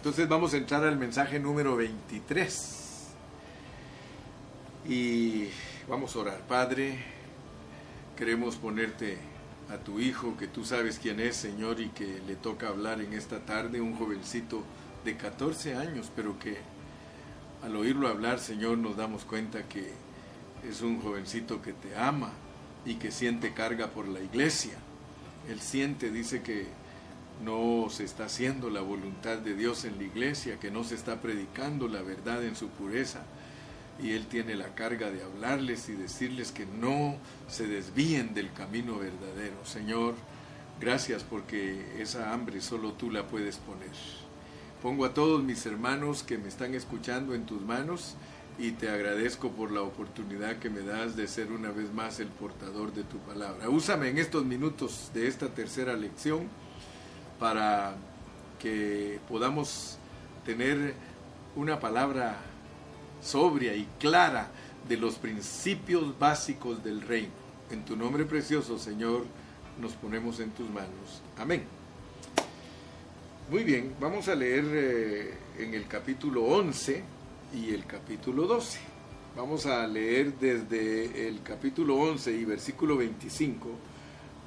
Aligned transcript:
Entonces 0.00 0.30
vamos 0.30 0.54
a 0.54 0.56
entrar 0.56 0.82
al 0.84 0.96
mensaje 0.96 1.38
número 1.38 1.76
23. 1.76 3.08
Y 4.88 5.48
vamos 5.86 6.16
a 6.16 6.20
orar. 6.20 6.40
Padre, 6.48 7.04
queremos 8.16 8.56
ponerte 8.56 9.18
a 9.68 9.76
tu 9.76 10.00
hijo, 10.00 10.38
que 10.38 10.46
tú 10.46 10.64
sabes 10.64 10.98
quién 10.98 11.20
es, 11.20 11.36
Señor, 11.36 11.82
y 11.82 11.90
que 11.90 12.22
le 12.26 12.36
toca 12.36 12.68
hablar 12.68 13.02
en 13.02 13.12
esta 13.12 13.40
tarde, 13.40 13.82
un 13.82 13.94
jovencito 13.94 14.62
de 15.04 15.18
14 15.18 15.74
años, 15.74 16.10
pero 16.16 16.38
que 16.38 16.56
al 17.62 17.76
oírlo 17.76 18.08
hablar, 18.08 18.38
Señor, 18.38 18.78
nos 18.78 18.96
damos 18.96 19.26
cuenta 19.26 19.64
que 19.64 19.92
es 20.66 20.80
un 20.80 21.02
jovencito 21.02 21.60
que 21.60 21.74
te 21.74 21.94
ama 21.94 22.32
y 22.86 22.94
que 22.94 23.10
siente 23.10 23.52
carga 23.52 23.88
por 23.88 24.08
la 24.08 24.20
iglesia. 24.20 24.78
Él 25.46 25.60
siente, 25.60 26.10
dice 26.10 26.40
que 26.40 26.79
no 27.44 27.88
se 27.90 28.04
está 28.04 28.26
haciendo 28.26 28.70
la 28.70 28.80
voluntad 28.80 29.38
de 29.38 29.54
Dios 29.54 29.84
en 29.84 29.98
la 29.98 30.04
iglesia, 30.04 30.58
que 30.58 30.70
no 30.70 30.84
se 30.84 30.94
está 30.94 31.20
predicando 31.20 31.88
la 31.88 32.02
verdad 32.02 32.44
en 32.44 32.56
su 32.56 32.68
pureza. 32.68 33.20
Y 34.02 34.12
Él 34.12 34.26
tiene 34.26 34.54
la 34.54 34.74
carga 34.74 35.10
de 35.10 35.22
hablarles 35.22 35.88
y 35.88 35.92
decirles 35.92 36.52
que 36.52 36.66
no 36.66 37.16
se 37.48 37.66
desvíen 37.66 38.34
del 38.34 38.52
camino 38.52 38.98
verdadero. 38.98 39.64
Señor, 39.64 40.14
gracias 40.80 41.22
porque 41.22 42.00
esa 42.00 42.32
hambre 42.32 42.60
solo 42.60 42.92
tú 42.92 43.10
la 43.10 43.26
puedes 43.26 43.56
poner. 43.58 43.90
Pongo 44.82 45.04
a 45.04 45.12
todos 45.12 45.42
mis 45.42 45.66
hermanos 45.66 46.22
que 46.22 46.38
me 46.38 46.48
están 46.48 46.74
escuchando 46.74 47.34
en 47.34 47.44
tus 47.44 47.60
manos 47.60 48.16
y 48.58 48.72
te 48.72 48.88
agradezco 48.90 49.50
por 49.50 49.70
la 49.70 49.82
oportunidad 49.82 50.58
que 50.58 50.70
me 50.70 50.80
das 50.80 51.16
de 51.16 51.28
ser 51.28 51.52
una 51.52 51.70
vez 51.70 51.92
más 51.92 52.20
el 52.20 52.28
portador 52.28 52.92
de 52.94 53.04
tu 53.04 53.18
palabra. 53.18 53.68
Úsame 53.68 54.08
en 54.08 54.18
estos 54.18 54.44
minutos 54.44 55.10
de 55.12 55.26
esta 55.26 55.48
tercera 55.48 55.94
lección 55.94 56.48
para 57.40 57.96
que 58.60 59.18
podamos 59.28 59.96
tener 60.44 60.94
una 61.56 61.80
palabra 61.80 62.36
sobria 63.22 63.74
y 63.74 63.88
clara 63.98 64.48
de 64.86 64.96
los 64.98 65.16
principios 65.16 66.16
básicos 66.18 66.84
del 66.84 67.00
reino. 67.00 67.32
En 67.70 67.84
tu 67.84 67.96
nombre 67.96 68.24
precioso, 68.26 68.78
Señor, 68.78 69.24
nos 69.80 69.94
ponemos 69.94 70.38
en 70.40 70.50
tus 70.50 70.68
manos. 70.68 71.22
Amén. 71.38 71.64
Muy 73.50 73.64
bien, 73.64 73.94
vamos 73.98 74.28
a 74.28 74.34
leer 74.34 74.64
eh, 74.66 75.34
en 75.58 75.74
el 75.74 75.86
capítulo 75.88 76.44
11 76.44 77.02
y 77.54 77.74
el 77.74 77.86
capítulo 77.86 78.46
12. 78.46 78.78
Vamos 79.36 79.66
a 79.66 79.86
leer 79.86 80.34
desde 80.38 81.26
el 81.26 81.42
capítulo 81.42 81.96
11 81.96 82.32
y 82.32 82.44
versículo 82.44 82.96
25 82.96 83.68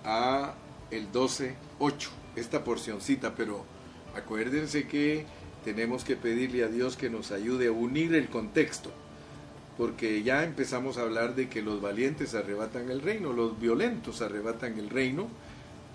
a 0.06 0.54
el 0.94 1.12
12, 1.12 1.56
8 1.80 2.10
esta 2.36 2.64
porcioncita, 2.64 3.36
pero 3.36 3.64
acuérdense 4.16 4.88
que 4.88 5.26
tenemos 5.64 6.04
que 6.04 6.16
pedirle 6.16 6.64
a 6.64 6.68
Dios 6.68 6.98
que 6.98 7.10
nos 7.10 7.32
ayude 7.32 7.68
a 7.68 7.72
unir 7.72 8.14
el 8.16 8.30
contexto, 8.30 8.92
porque 9.78 10.24
ya 10.24 10.44
empezamos 10.44 10.98
a 10.98 11.02
hablar 11.02 11.36
de 11.36 11.50
que 11.50 11.62
los 11.62 11.82
valientes 11.82 12.36
arrebatan 12.36 12.90
el 12.90 13.02
reino, 13.02 13.34
los 13.34 13.60
violentos 13.60 14.22
arrebatan 14.22 14.78
el 14.78 14.90
reino 14.90 15.28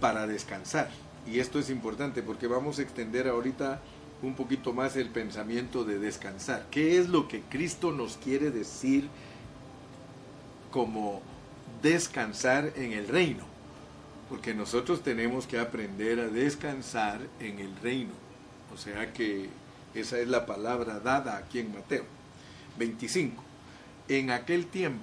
para 0.01 0.27
descansar. 0.27 0.91
Y 1.27 1.41
esto 1.41 1.59
es 1.59 1.71
importante 1.71 2.23
porque 2.23 2.47
vamos 2.47 2.79
a 2.79 2.83
extender 2.83 3.29
ahorita 3.29 3.83
un 4.23 4.35
poquito 4.35 4.73
más 4.73 4.97
el 4.97 5.11
pensamiento 5.11 5.85
de 5.85 5.99
descansar. 5.99 6.67
¿Qué 6.71 6.99
es 6.99 7.09
lo 7.09 7.29
que 7.29 7.43
Cristo 7.43 7.93
nos 7.93 8.17
quiere 8.17 8.51
decir 8.51 9.09
como 10.71 11.21
descansar 11.83 12.73
en 12.77 12.93
el 12.93 13.07
reino? 13.07 13.58
Porque 14.29 14.55
nosotros 14.55 15.03
tenemos 15.03 15.47
que 15.47 15.59
aprender 15.59 16.21
a 16.21 16.29
descansar 16.29 17.21
en 17.41 17.59
el 17.59 17.75
reino. 17.77 18.13
O 18.73 18.77
sea 18.77 19.13
que 19.13 19.49
esa 19.95 20.19
es 20.19 20.29
la 20.29 20.47
palabra 20.47 21.01
dada 21.01 21.37
aquí 21.37 21.61
en 21.61 21.73
Mateo 21.73 22.05
25. 22.79 23.43
En 24.09 24.31
aquel 24.31 24.67
tiempo, 24.67 25.03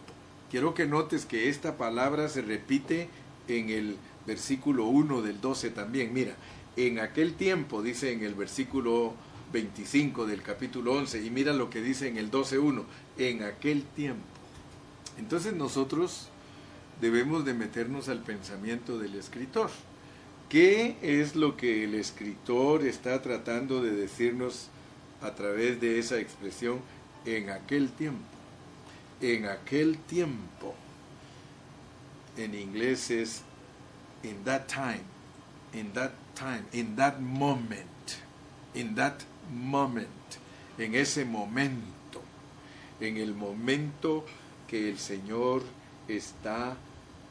quiero 0.49 0.73
que 0.73 0.85
notes 0.85 1.25
que 1.25 1.49
esta 1.49 1.77
palabra 1.77 2.29
se 2.29 2.41
repite 2.41 3.09
en 3.47 3.69
el 3.69 3.97
versículo 4.25 4.85
1 4.85 5.21
del 5.21 5.41
12 5.41 5.71
también. 5.71 6.13
Mira, 6.13 6.35
en 6.75 6.99
aquel 6.99 7.33
tiempo, 7.33 7.81
dice 7.81 8.11
en 8.11 8.23
el 8.23 8.33
versículo 8.33 9.13
25 9.53 10.25
del 10.25 10.41
capítulo 10.41 10.93
11, 10.93 11.23
y 11.23 11.29
mira 11.29 11.53
lo 11.53 11.69
que 11.69 11.81
dice 11.81 12.07
en 12.07 12.17
el 12.17 12.31
12.1, 12.31 12.83
en 13.17 13.43
aquel 13.43 13.83
tiempo. 13.83 14.25
Entonces 15.17 15.53
nosotros 15.53 16.29
debemos 17.01 17.45
de 17.45 17.53
meternos 17.53 18.09
al 18.09 18.21
pensamiento 18.21 18.97
del 18.97 19.15
escritor. 19.15 19.69
¿Qué 20.49 20.97
es 21.01 21.35
lo 21.35 21.57
que 21.57 21.83
el 21.83 21.95
escritor 21.95 22.85
está 22.85 23.21
tratando 23.21 23.81
de 23.81 23.91
decirnos 23.91 24.69
a 25.21 25.31
través 25.31 25.81
de 25.81 25.99
esa 25.99 26.19
expresión 26.19 26.79
en 27.25 27.49
aquel 27.49 27.89
tiempo? 27.91 28.23
En 29.21 29.45
aquel 29.45 29.97
tiempo. 29.97 30.75
En 32.37 32.53
inglés 32.53 33.09
es 33.09 33.41
in 34.23 34.43
that 34.43 34.67
time, 34.67 35.03
in 35.73 35.91
that 35.93 36.11
time, 36.35 36.65
in 36.73 36.95
that 36.95 37.19
moment, 37.19 38.19
in 38.73 38.95
that 38.95 39.21
moment, 39.51 40.07
en 40.77 40.95
ese 40.95 41.25
momento, 41.25 42.21
en 42.99 43.17
el 43.17 43.33
momento 43.33 44.25
que 44.67 44.89
el 44.89 44.99
Señor 44.99 45.63
está 46.07 46.75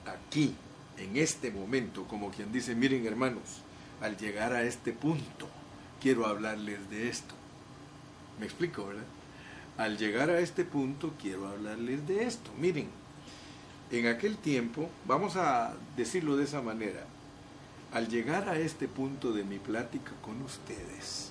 aquí, 0.07 0.55
en 0.99 1.17
este 1.17 1.51
momento, 1.51 2.05
como 2.05 2.31
quien 2.31 2.53
dice, 2.53 2.75
miren 2.75 3.07
hermanos, 3.07 3.63
al 4.01 4.17
llegar 4.17 4.53
a 4.53 4.63
este 4.63 4.93
punto, 4.93 5.49
quiero 6.01 6.27
hablarles 6.27 6.91
de 6.91 7.09
esto. 7.09 7.35
¿Me 8.39 8.47
explico, 8.47 8.87
verdad? 8.87 9.05
Al 9.79 9.99
llegar 9.99 10.31
a 10.31 10.39
este 10.39 10.65
punto, 10.65 11.15
quiero 11.21 11.49
hablarles 11.49 12.07
de 12.07 12.25
esto. 12.25 12.51
Miren, 12.59 12.89
en 13.91 14.07
aquel 14.07 14.37
tiempo, 14.37 14.89
vamos 15.07 15.37
a 15.37 15.75
decirlo 15.97 16.37
de 16.37 16.45
esa 16.45 16.63
manera, 16.63 17.07
al 17.93 18.09
llegar 18.09 18.49
a 18.49 18.59
este 18.59 18.89
punto 18.89 19.33
de 19.33 19.45
mi 19.45 19.59
plática 19.59 20.13
con 20.21 20.43
ustedes, 20.43 21.31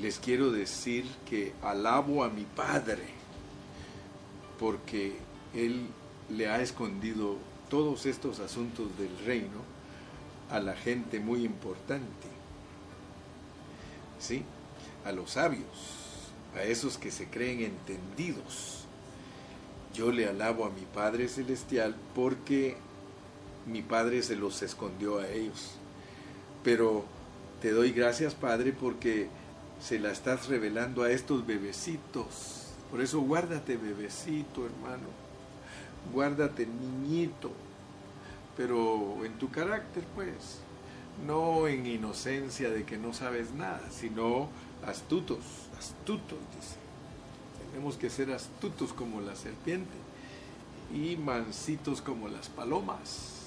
les 0.00 0.18
quiero 0.18 0.52
decir 0.52 1.06
que 1.28 1.52
alabo 1.62 2.22
a 2.22 2.28
mi 2.28 2.44
Padre, 2.44 3.08
porque 4.60 5.16
Él 5.54 5.88
le 6.28 6.48
ha 6.48 6.60
escondido 6.60 7.36
todos 7.70 8.06
estos 8.06 8.40
asuntos 8.40 8.96
del 8.98 9.16
reino 9.24 9.62
a 10.50 10.60
la 10.60 10.74
gente 10.74 11.20
muy 11.20 11.44
importante, 11.44 12.28
¿sí? 14.18 14.42
A 15.04 15.12
los 15.12 15.32
sabios, 15.32 16.32
a 16.54 16.62
esos 16.62 16.98
que 16.98 17.10
se 17.10 17.28
creen 17.28 17.60
entendidos. 17.60 18.84
Yo 19.94 20.12
le 20.12 20.28
alabo 20.28 20.64
a 20.64 20.70
mi 20.70 20.82
Padre 20.94 21.28
Celestial 21.28 21.94
porque 22.14 22.76
mi 23.66 23.82
Padre 23.82 24.22
se 24.22 24.36
los 24.36 24.62
escondió 24.62 25.18
a 25.18 25.28
ellos. 25.28 25.72
Pero 26.62 27.04
te 27.60 27.72
doy 27.72 27.92
gracias, 27.92 28.34
Padre, 28.34 28.72
porque 28.72 29.28
se 29.80 29.98
la 29.98 30.12
estás 30.12 30.48
revelando 30.48 31.02
a 31.02 31.10
estos 31.10 31.46
bebecitos. 31.46 32.72
Por 32.90 33.00
eso 33.00 33.20
guárdate, 33.20 33.76
bebecito, 33.76 34.64
hermano 34.64 35.27
guárdate 36.12 36.66
niñito, 36.66 37.50
pero 38.56 39.24
en 39.24 39.38
tu 39.38 39.50
carácter 39.50 40.04
pues, 40.14 40.60
no 41.26 41.68
en 41.68 41.86
inocencia 41.86 42.70
de 42.70 42.84
que 42.84 42.96
no 42.96 43.12
sabes 43.12 43.52
nada, 43.52 43.82
sino 43.90 44.48
astutos, 44.86 45.38
astutos, 45.78 46.38
dice. 46.56 46.76
Tenemos 47.70 47.96
que 47.96 48.10
ser 48.10 48.32
astutos 48.32 48.92
como 48.92 49.20
la 49.20 49.36
serpiente 49.36 49.94
y 50.92 51.16
mansitos 51.16 52.00
como 52.00 52.28
las 52.28 52.48
palomas. 52.48 53.38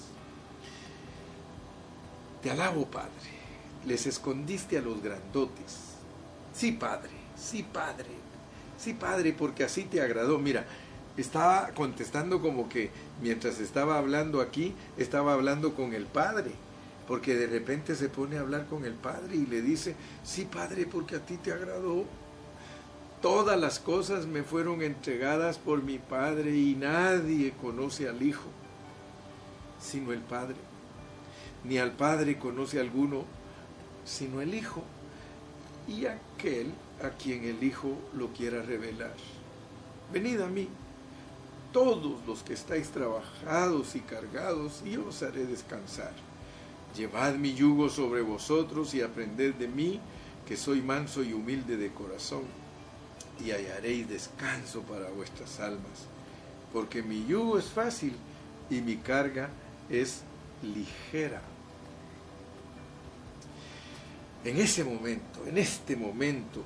Te 2.41 2.51
alabo, 2.51 2.85
Padre. 2.85 3.09
Les 3.85 4.05
escondiste 4.05 4.77
a 4.77 4.81
los 4.81 5.01
grandotes. 5.01 5.95
Sí, 6.53 6.71
Padre, 6.71 7.11
sí, 7.35 7.63
Padre, 7.63 8.09
sí, 8.77 8.93
Padre, 8.93 9.33
porque 9.33 9.63
así 9.63 9.83
te 9.83 10.01
agradó. 10.01 10.37
Mira, 10.37 10.65
estaba 11.17 11.69
contestando 11.75 12.41
como 12.41 12.69
que 12.69 12.89
mientras 13.21 13.59
estaba 13.59 13.97
hablando 13.97 14.41
aquí, 14.41 14.73
estaba 14.97 15.33
hablando 15.33 15.73
con 15.75 15.93
el 15.93 16.05
Padre, 16.05 16.51
porque 17.07 17.35
de 17.35 17.47
repente 17.47 17.95
se 17.95 18.09
pone 18.09 18.37
a 18.37 18.41
hablar 18.41 18.67
con 18.67 18.85
el 18.85 18.93
Padre 18.93 19.35
y 19.35 19.45
le 19.45 19.61
dice, 19.61 19.95
sí 20.23 20.47
Padre, 20.51 20.85
porque 20.85 21.17
a 21.17 21.25
ti 21.25 21.37
te 21.37 21.51
agradó. 21.51 22.05
Todas 23.21 23.59
las 23.59 23.79
cosas 23.79 24.25
me 24.25 24.41
fueron 24.43 24.81
entregadas 24.81 25.57
por 25.57 25.83
mi 25.83 25.99
Padre 25.99 26.55
y 26.55 26.75
nadie 26.75 27.53
conoce 27.61 28.07
al 28.07 28.21
Hijo, 28.23 28.47
sino 29.79 30.11
el 30.13 30.21
Padre. 30.21 30.55
Ni 31.63 31.77
al 31.77 31.91
Padre 31.91 32.39
conoce 32.39 32.79
alguno, 32.79 33.25
sino 34.05 34.41
el 34.41 34.55
Hijo, 34.55 34.83
y 35.87 36.05
aquel 36.05 36.71
a 37.03 37.09
quien 37.09 37.43
el 37.43 37.63
Hijo 37.63 37.95
lo 38.15 38.29
quiera 38.29 38.63
revelar. 38.63 39.13
Venid 40.11 40.41
a 40.41 40.47
mí 40.47 40.67
todos 41.71 42.25
los 42.25 42.43
que 42.43 42.53
estáis 42.53 42.89
trabajados 42.89 43.95
y 43.95 44.01
cargados, 44.01 44.81
y 44.85 44.97
os 44.97 45.23
haré 45.23 45.45
descansar. 45.45 46.13
Llevad 46.95 47.35
mi 47.35 47.53
yugo 47.53 47.89
sobre 47.89 48.21
vosotros 48.21 48.93
y 48.93 49.01
aprended 49.01 49.55
de 49.55 49.67
mí, 49.67 49.99
que 50.45 50.57
soy 50.57 50.81
manso 50.81 51.23
y 51.23 51.33
humilde 51.33 51.77
de 51.77 51.91
corazón, 51.91 52.43
y 53.43 53.51
hallaréis 53.51 54.09
descanso 54.09 54.81
para 54.81 55.09
vuestras 55.09 55.59
almas, 55.59 56.07
porque 56.73 57.01
mi 57.01 57.25
yugo 57.25 57.57
es 57.57 57.65
fácil 57.65 58.13
y 58.69 58.81
mi 58.81 58.97
carga 58.97 59.49
es 59.89 60.21
ligera. 60.61 61.41
En 64.43 64.57
ese 64.57 64.83
momento, 64.83 65.45
en 65.45 65.57
este 65.57 65.95
momento, 65.95 66.63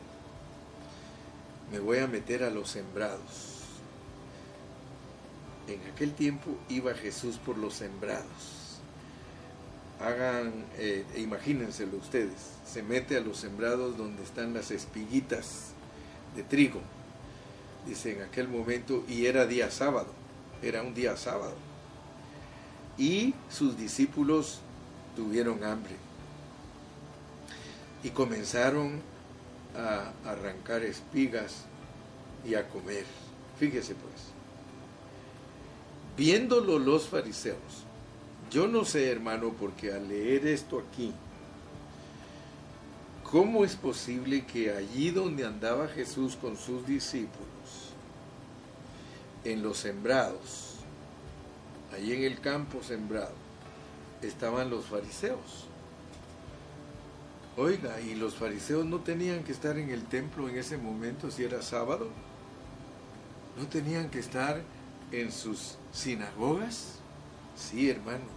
me 1.72 1.80
voy 1.80 1.98
a 2.00 2.08
meter 2.08 2.44
a 2.44 2.50
los 2.50 2.70
sembrados. 2.70 3.55
En 5.68 5.82
aquel 5.92 6.14
tiempo 6.14 6.56
iba 6.70 6.94
Jesús 6.94 7.38
por 7.38 7.58
los 7.58 7.74
sembrados. 7.74 8.80
Hagan, 10.00 10.66
eh, 10.78 11.06
imagínenselo 11.18 11.98
ustedes, 11.98 12.52
se 12.66 12.84
mete 12.84 13.18
a 13.18 13.22
los 13.22 13.38
sembrados 13.38 13.98
donde 13.98 14.24
están 14.24 14.54
las 14.54 14.70
espiguitas 14.72 15.72
de 16.36 16.44
trigo. 16.44 16.82
Dice 17.88 18.14
en 18.14 18.24
aquel 18.24 18.48
momento, 18.48 19.04
y 19.08 19.26
era 19.26 19.46
día 19.46 19.72
sábado, 19.72 20.12
era 20.62 20.82
un 20.82 20.94
día 20.94 21.16
sábado. 21.18 21.56
Y 22.98 23.34
sus 23.50 23.78
discípulos 23.78 24.60
tuvieron 25.16 25.64
hambre 25.64 25.96
y 28.04 28.10
comenzaron 28.10 29.02
a 29.76 30.12
arrancar 30.30 30.84
espigas 30.84 31.66
y 32.46 32.56
a 32.56 32.68
comer. 32.70 33.06
Fíjese 33.60 33.96
pues, 33.96 34.14
viéndolo 36.18 36.80
los 36.80 37.08
fariseos, 37.08 37.86
yo 38.52 38.68
no 38.68 38.86
sé 38.86 39.12
hermano, 39.12 39.54
porque 39.60 39.92
al 39.92 40.08
leer 40.08 40.48
esto 40.48 40.80
aquí, 40.80 41.12
¿cómo 43.24 43.66
es 43.66 43.76
posible 43.76 44.46
que 44.46 44.72
allí 44.72 45.12
donde 45.12 45.46
andaba 45.46 45.88
Jesús 45.88 46.36
con 46.36 46.56
sus 46.58 46.86
discípulos, 46.86 47.92
en 49.44 49.62
los 49.62 49.78
sembrados, 49.78 50.76
allí 51.94 52.14
en 52.14 52.24
el 52.24 52.40
campo 52.40 52.82
sembrado, 52.84 53.34
estaban 54.22 54.70
los 54.70 54.86
fariseos? 54.86 55.66
Oiga, 57.58 58.02
¿y 58.02 58.16
los 58.16 58.36
fariseos 58.36 58.86
no 58.86 59.00
tenían 59.00 59.44
que 59.44 59.54
estar 59.54 59.78
en 59.78 59.90
el 59.90 60.04
templo 60.06 60.50
en 60.50 60.58
ese 60.58 60.78
momento 60.78 61.32
si 61.32 61.44
era 61.46 61.62
sábado? 61.62 62.10
¿No 63.58 63.66
tenían 63.68 64.10
que 64.10 64.20
estar 64.20 64.62
en 65.12 65.32
sus 65.32 65.76
sinagogas? 65.92 67.00
Sí, 67.56 67.90
hermano. 67.90 68.36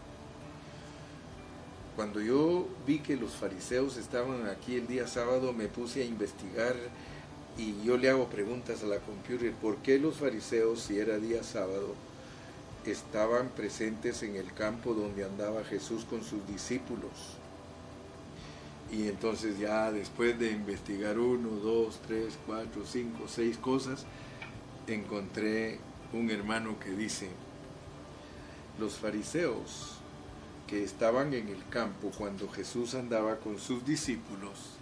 Cuando 1.96 2.20
yo 2.20 2.68
vi 2.86 3.00
que 3.00 3.16
los 3.16 3.32
fariseos 3.32 3.96
estaban 3.96 4.46
aquí 4.46 4.76
el 4.76 4.86
día 4.86 5.08
sábado, 5.08 5.52
me 5.52 5.66
puse 5.66 6.02
a 6.02 6.04
investigar 6.04 6.76
y 7.56 7.82
yo 7.82 7.96
le 7.96 8.08
hago 8.08 8.28
preguntas 8.28 8.84
a 8.84 8.86
la 8.86 9.00
computer, 9.00 9.52
¿por 9.54 9.78
qué 9.78 9.98
los 9.98 10.18
fariseos, 10.18 10.80
si 10.80 10.98
era 10.98 11.18
día 11.18 11.42
sábado, 11.42 11.94
estaban 12.86 13.48
presentes 13.48 14.22
en 14.22 14.36
el 14.36 14.52
campo 14.54 14.94
donde 14.94 15.24
andaba 15.24 15.64
Jesús 15.64 16.04
con 16.04 16.22
sus 16.22 16.46
discípulos? 16.46 17.10
Y 18.92 19.08
entonces 19.08 19.58
ya 19.58 19.90
después 19.90 20.38
de 20.38 20.52
investigar 20.52 21.18
uno, 21.18 21.48
dos, 21.48 22.00
tres, 22.06 22.38
cuatro, 22.46 22.82
cinco, 22.86 23.24
seis 23.26 23.58
cosas, 23.58 24.06
encontré 24.86 25.80
un 26.12 26.30
hermano 26.30 26.78
que 26.78 26.90
dice, 26.90 27.30
los 28.78 28.94
fariseos 28.94 29.98
que 30.66 30.84
estaban 30.84 31.34
en 31.34 31.48
el 31.48 31.66
campo 31.68 32.10
cuando 32.16 32.48
Jesús 32.48 32.94
andaba 32.94 33.36
con 33.36 33.58
sus 33.58 33.84
discípulos, 33.84 34.78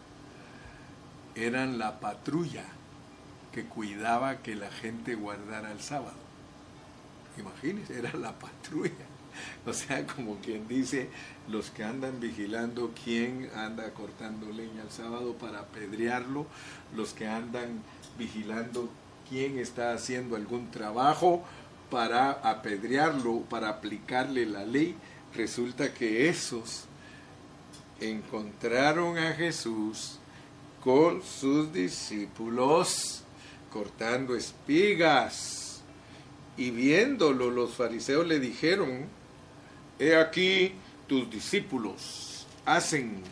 eran 1.34 1.78
la 1.78 2.00
patrulla 2.00 2.64
que 3.52 3.64
cuidaba 3.64 4.38
que 4.38 4.54
la 4.54 4.70
gente 4.70 5.14
guardara 5.14 5.72
el 5.72 5.80
sábado. 5.80 6.16
Imagínense, 7.38 7.98
era 7.98 8.12
la 8.14 8.32
patrulla. 8.38 9.06
O 9.66 9.72
sea, 9.72 10.06
como 10.06 10.36
quien 10.36 10.66
dice, 10.66 11.10
los 11.48 11.70
que 11.70 11.84
andan 11.84 12.20
vigilando 12.20 12.92
quién 13.04 13.50
anda 13.54 13.92
cortando 13.92 14.50
leña 14.50 14.82
el 14.82 14.90
sábado 14.90 15.34
para 15.34 15.60
apedrearlo, 15.60 16.46
los 16.94 17.12
que 17.12 17.28
andan 17.28 17.82
vigilando 18.18 18.88
quién 19.28 19.58
está 19.58 19.92
haciendo 19.92 20.36
algún 20.36 20.70
trabajo 20.70 21.44
para 21.90 22.30
apedrearlo, 22.30 23.40
para 23.42 23.68
aplicarle 23.68 24.46
la 24.46 24.64
ley, 24.64 24.94
resulta 25.34 25.92
que 25.92 26.28
esos 26.28 26.84
encontraron 28.00 29.18
a 29.18 29.32
Jesús 29.32 30.18
con 30.82 31.22
sus 31.22 31.72
discípulos 31.72 33.22
cortando 33.72 34.36
espigas. 34.36 35.82
Y 36.56 36.70
viéndolo 36.70 37.50
los 37.50 37.74
fariseos 37.74 38.26
le 38.26 38.40
dijeron, 38.40 39.06
he 39.98 40.16
aquí 40.16 40.72
tus 41.06 41.30
discípulos 41.30 42.46
hacen 42.64 43.22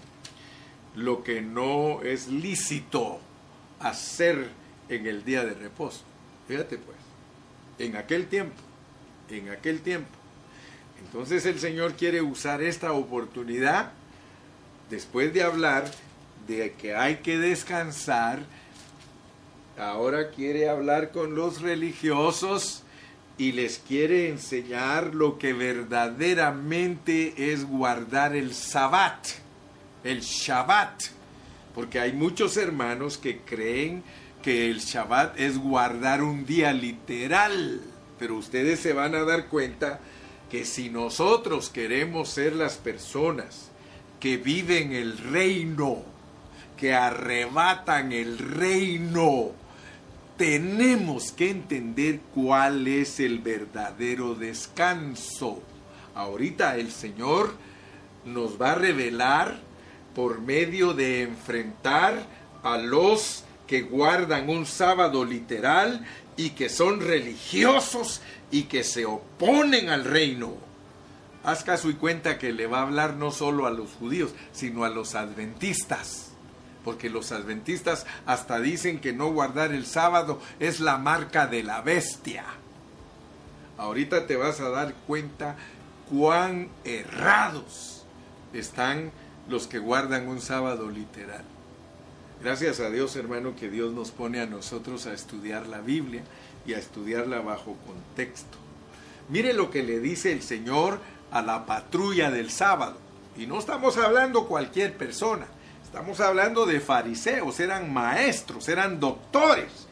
lo 0.95 1.25
que 1.25 1.41
no 1.41 2.03
es 2.03 2.29
lícito 2.29 3.19
hacer 3.81 4.51
en 4.89 5.07
el 5.07 5.25
día 5.25 5.45
de 5.45 5.55
reposo. 5.55 6.03
Fíjate 6.49 6.79
pues, 6.79 6.97
en 7.79 7.97
aquel 7.97 8.27
tiempo, 8.27 8.61
en 9.31 9.51
aquel 9.51 9.81
tiempo. 9.81 10.11
Entonces 11.05 11.45
el 11.47 11.59
Señor 11.59 11.95
quiere 11.95 12.23
usar 12.23 12.63
esta 12.63 12.93
oportunidad, 12.93 13.93
después 14.91 15.33
de 15.33 15.43
hablar 15.43 15.91
de 16.47 16.73
que 16.73 16.95
hay 16.95 17.17
que 17.17 17.39
descansar, 17.39 18.41
ahora 19.79 20.31
quiere 20.31 20.69
hablar 20.69 21.11
con 21.11 21.35
los 21.35 21.61
religiosos 21.61 22.83
y 23.37 23.53
les 23.53 23.79
quiere 23.79 24.29
enseñar 24.29 25.15
lo 25.15 25.39
que 25.39 25.53
verdaderamente 25.53 27.53
es 27.53 27.65
guardar 27.65 28.37
el 28.37 28.55
sabbat, 28.55 29.27
el 30.05 30.21
Shabbat, 30.21 31.03
porque 31.75 31.99
hay 31.99 32.13
muchos 32.13 32.57
hermanos 32.57 33.19
que 33.19 33.41
creen 33.41 34.05
que 34.45 34.71
el 34.71 34.81
Shabbat 34.81 35.41
es 35.41 35.57
guardar 35.57 36.23
un 36.23 36.45
día 36.45 36.75
literal, 36.75 37.81
pero 38.19 38.37
ustedes 38.37 38.79
se 38.79 38.93
van 38.93 39.15
a 39.15 39.25
dar 39.25 39.47
cuenta 39.47 40.01
que 40.51 40.67
si 40.67 40.91
nosotros 40.91 41.71
queremos 41.71 42.29
ser 42.29 42.55
las 42.55 42.77
personas 42.77 43.71
que 44.21 44.37
viven 44.37 44.93
el 44.93 45.17
reino, 45.17 46.03
que 46.77 46.93
arrebatan 46.93 48.13
el 48.13 48.37
reino, 48.37 49.53
tenemos 50.37 51.33
que 51.33 51.49
entender 51.49 52.21
cuál 52.35 52.87
es 52.87 53.21
el 53.21 53.39
verdadero 53.39 54.35
descanso. 54.35 55.63
Ahorita 56.15 56.77
el 56.77 56.93
Señor 56.93 57.55
nos 58.27 58.61
va 58.61 58.73
a 58.73 58.75
revelar 58.75 59.59
por 60.15 60.43
medio 60.43 60.93
de 60.93 61.23
enfrentar 61.23 62.27
a 62.63 62.77
los 62.77 63.45
que 63.67 63.83
guardan 63.83 64.49
un 64.49 64.67
sábado 64.67 65.25
literal 65.25 66.05
y 66.37 66.51
que 66.51 66.69
son 66.69 67.01
religiosos 67.01 68.21
y 68.51 68.65
que 68.65 68.85
se 68.85 69.07
oponen 69.07 69.89
al 69.89 70.05
reino. 70.05 70.55
Haz 71.43 71.65
caso 71.65 71.91
y 71.91 71.95
cuenta 71.95 72.39
que 72.39 72.53
le 72.53 72.67
va 72.67 72.79
a 72.79 72.83
hablar 72.83 73.15
no 73.15 73.31
solo 73.31 73.67
a 73.67 73.71
los 73.71 73.91
judíos, 73.93 74.33
sino 74.53 74.85
a 74.85 74.89
los 74.89 75.15
adventistas 75.15 76.35
porque 76.85 77.09
los 77.11 77.33
adventistas 77.33 78.07
hasta 78.27 78.61
dicen 78.61 79.01
que 79.01 79.13
no 79.13 79.33
guardar 79.33 79.73
el 79.73 79.87
sábado 79.87 80.39
es 80.61 80.79
la 80.81 80.99
marca 80.99 81.47
de 81.47 81.63
la 81.63 81.81
bestia. 81.81 82.45
Ahorita 83.79 84.27
te 84.27 84.37
vas 84.37 84.61
a 84.61 84.69
dar 84.69 84.95
cuenta 85.07 85.57
cuán 86.09 86.69
errados 86.85 88.05
están 88.53 89.11
los 89.49 89.67
que 89.67 89.79
guardan 89.79 90.29
un 90.29 90.41
sábado 90.41 90.91
literal. 90.91 91.45
Gracias 92.45 92.79
a 92.81 92.91
Dios, 92.91 93.17
hermano, 93.17 93.57
que 93.57 93.71
Dios 93.71 93.95
nos 93.95 94.11
pone 94.11 94.39
a 94.39 94.45
nosotros 94.45 95.07
a 95.07 95.15
estudiar 95.15 95.67
la 95.67 95.81
Biblia 95.81 96.23
y 96.67 96.75
a 96.75 96.79
estudiarla 96.79 97.41
bajo 97.41 97.75
contexto. 97.87 98.59
Mire 99.31 99.55
lo 99.55 99.71
que 99.71 99.83
le 99.83 99.99
dice 99.99 100.31
el 100.31 100.43
Señor 100.43 100.99
a 101.31 101.41
la 101.41 101.65
patrulla 101.65 102.31
del 102.31 102.51
sábado. 102.51 102.99
Y 103.35 103.47
no 103.47 103.59
estamos 103.59 103.97
hablando 103.97 104.47
cualquier 104.47 104.95
persona. 104.95 105.47
Estamos 105.83 106.21
hablando 106.21 106.67
de 106.67 106.81
fariseos, 106.81 107.61
eran 107.61 107.91
maestros, 107.91 108.69
eran 108.69 109.01
doctores. 109.01 109.87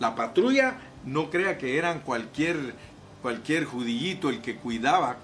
La 0.00 0.16
patrulla 0.16 0.78
no 1.04 1.30
crea 1.30 1.58
que 1.58 1.78
eran 1.78 2.00
cualquier, 2.00 2.74
cualquier 3.22 3.66
judillito 3.66 4.30
el 4.30 4.42
que 4.42 4.56
cuidaba. 4.56 5.18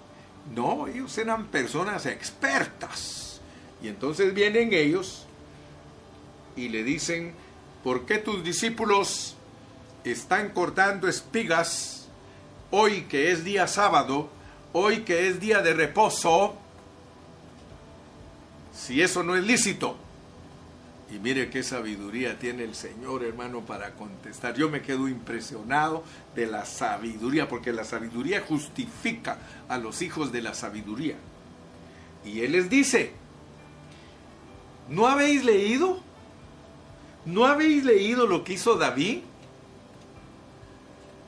No, 0.54 0.86
ellos 0.86 1.18
eran 1.18 1.46
personas 1.46 2.06
expertas. 2.06 3.40
Y 3.82 3.88
entonces 3.88 4.32
vienen 4.34 4.72
ellos 4.72 5.26
y 6.56 6.68
le 6.68 6.84
dicen, 6.84 7.32
¿por 7.82 8.06
qué 8.06 8.18
tus 8.18 8.44
discípulos 8.44 9.36
están 10.04 10.50
cortando 10.50 11.08
espigas 11.08 12.08
hoy 12.70 13.02
que 13.02 13.32
es 13.32 13.44
día 13.44 13.66
sábado, 13.66 14.28
hoy 14.72 15.00
que 15.00 15.28
es 15.28 15.40
día 15.40 15.60
de 15.62 15.74
reposo? 15.74 16.56
Si 18.74 19.02
eso 19.02 19.22
no 19.22 19.36
es 19.36 19.44
lícito. 19.44 19.96
Y 21.12 21.18
mire 21.18 21.50
qué 21.50 21.64
sabiduría 21.64 22.38
tiene 22.38 22.62
el 22.62 22.76
Señor, 22.76 23.24
hermano, 23.24 23.62
para 23.62 23.94
contestar. 23.94 24.54
Yo 24.54 24.70
me 24.70 24.80
quedo 24.80 25.08
impresionado 25.08 26.04
de 26.36 26.46
la 26.46 26.64
sabiduría, 26.64 27.48
porque 27.48 27.72
la 27.72 27.82
sabiduría 27.82 28.42
justifica 28.42 29.38
a 29.68 29.76
los 29.76 30.02
hijos 30.02 30.30
de 30.30 30.40
la 30.40 30.54
sabiduría. 30.54 31.16
Y 32.24 32.42
Él 32.42 32.52
les 32.52 32.70
dice, 32.70 33.12
¿no 34.88 35.08
habéis 35.08 35.44
leído? 35.44 36.00
¿No 37.24 37.46
habéis 37.46 37.84
leído 37.84 38.26
lo 38.26 38.44
que 38.44 38.54
hizo 38.54 38.76
David? 38.76 39.20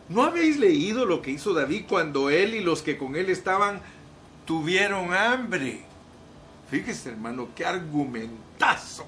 ¿No 0.09 0.23
habéis 0.23 0.59
leído 0.59 1.07
lo 1.07 1.23
que 1.23 1.31
hizo 1.31 1.55
David 1.55 1.85
cuando 1.89 2.31
él 2.31 2.55
y 2.55 2.61
los 2.61 2.83
que 2.83 2.99
con 2.99 3.17
él 3.17 3.31
estaban 3.31 3.81
tuvieron 4.47 5.15
hambre? 5.15 5.85
Fíjese, 6.71 7.11
hermano, 7.11 7.49
qué 7.55 7.65
argumentazo 7.65 9.07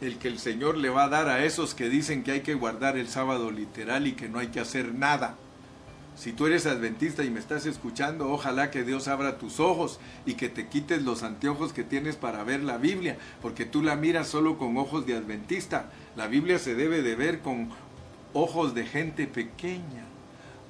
el 0.00 0.16
que 0.18 0.28
el 0.28 0.38
Señor 0.38 0.76
le 0.78 0.88
va 0.88 1.04
a 1.04 1.08
dar 1.08 1.28
a 1.28 1.44
esos 1.44 1.74
que 1.74 1.88
dicen 1.88 2.22
que 2.22 2.32
hay 2.32 2.40
que 2.40 2.54
guardar 2.54 2.96
el 2.96 3.08
sábado 3.08 3.50
literal 3.50 4.06
y 4.06 4.12
que 4.12 4.28
no 4.28 4.38
hay 4.38 4.48
que 4.48 4.60
hacer 4.60 4.94
nada. 4.94 5.36
Si 6.20 6.32
tú 6.32 6.46
eres 6.46 6.66
adventista 6.66 7.24
y 7.24 7.30
me 7.30 7.40
estás 7.40 7.64
escuchando, 7.64 8.30
ojalá 8.30 8.70
que 8.70 8.84
Dios 8.84 9.08
abra 9.08 9.38
tus 9.38 9.58
ojos 9.58 9.98
y 10.26 10.34
que 10.34 10.50
te 10.50 10.68
quites 10.68 11.02
los 11.02 11.22
anteojos 11.22 11.72
que 11.72 11.82
tienes 11.82 12.16
para 12.16 12.44
ver 12.44 12.62
la 12.62 12.76
Biblia, 12.76 13.16
porque 13.40 13.64
tú 13.64 13.82
la 13.82 13.96
miras 13.96 14.28
solo 14.28 14.58
con 14.58 14.76
ojos 14.76 15.06
de 15.06 15.16
adventista. 15.16 15.90
La 16.16 16.26
Biblia 16.26 16.58
se 16.58 16.74
debe 16.74 17.00
de 17.00 17.16
ver 17.16 17.40
con 17.40 17.70
ojos 18.34 18.74
de 18.74 18.84
gente 18.84 19.26
pequeña, 19.28 20.04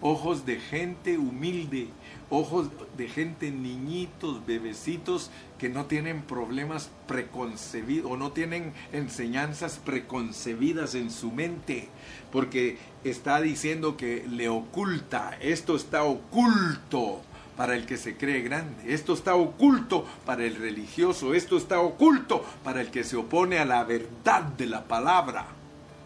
ojos 0.00 0.46
de 0.46 0.60
gente 0.60 1.18
humilde, 1.18 1.88
ojos 2.30 2.68
de 2.96 3.08
gente 3.08 3.50
niñitos, 3.50 4.46
bebecitos 4.46 5.30
que 5.58 5.68
no 5.68 5.86
tienen 5.86 6.22
problemas 6.22 6.90
preconcebidos 7.06 8.10
o 8.10 8.16
no 8.16 8.32
tienen 8.32 8.72
enseñanzas 8.92 9.80
preconcebidas 9.84 10.94
en 10.94 11.10
su 11.10 11.32
mente, 11.32 11.88
porque 12.32 12.78
está 13.04 13.40
diciendo 13.40 13.96
que 13.96 14.24
le 14.28 14.48
oculta, 14.48 15.36
esto 15.40 15.76
está 15.76 16.04
oculto 16.04 17.20
para 17.56 17.76
el 17.76 17.84
que 17.84 17.98
se 17.98 18.16
cree 18.16 18.40
grande, 18.40 18.94
esto 18.94 19.12
está 19.12 19.34
oculto 19.34 20.06
para 20.24 20.44
el 20.44 20.54
religioso, 20.54 21.34
esto 21.34 21.56
está 21.58 21.80
oculto 21.80 22.44
para 22.64 22.80
el 22.80 22.90
que 22.90 23.04
se 23.04 23.16
opone 23.16 23.58
a 23.58 23.64
la 23.64 23.84
verdad 23.84 24.44
de 24.44 24.66
la 24.66 24.84
palabra. 24.84 25.46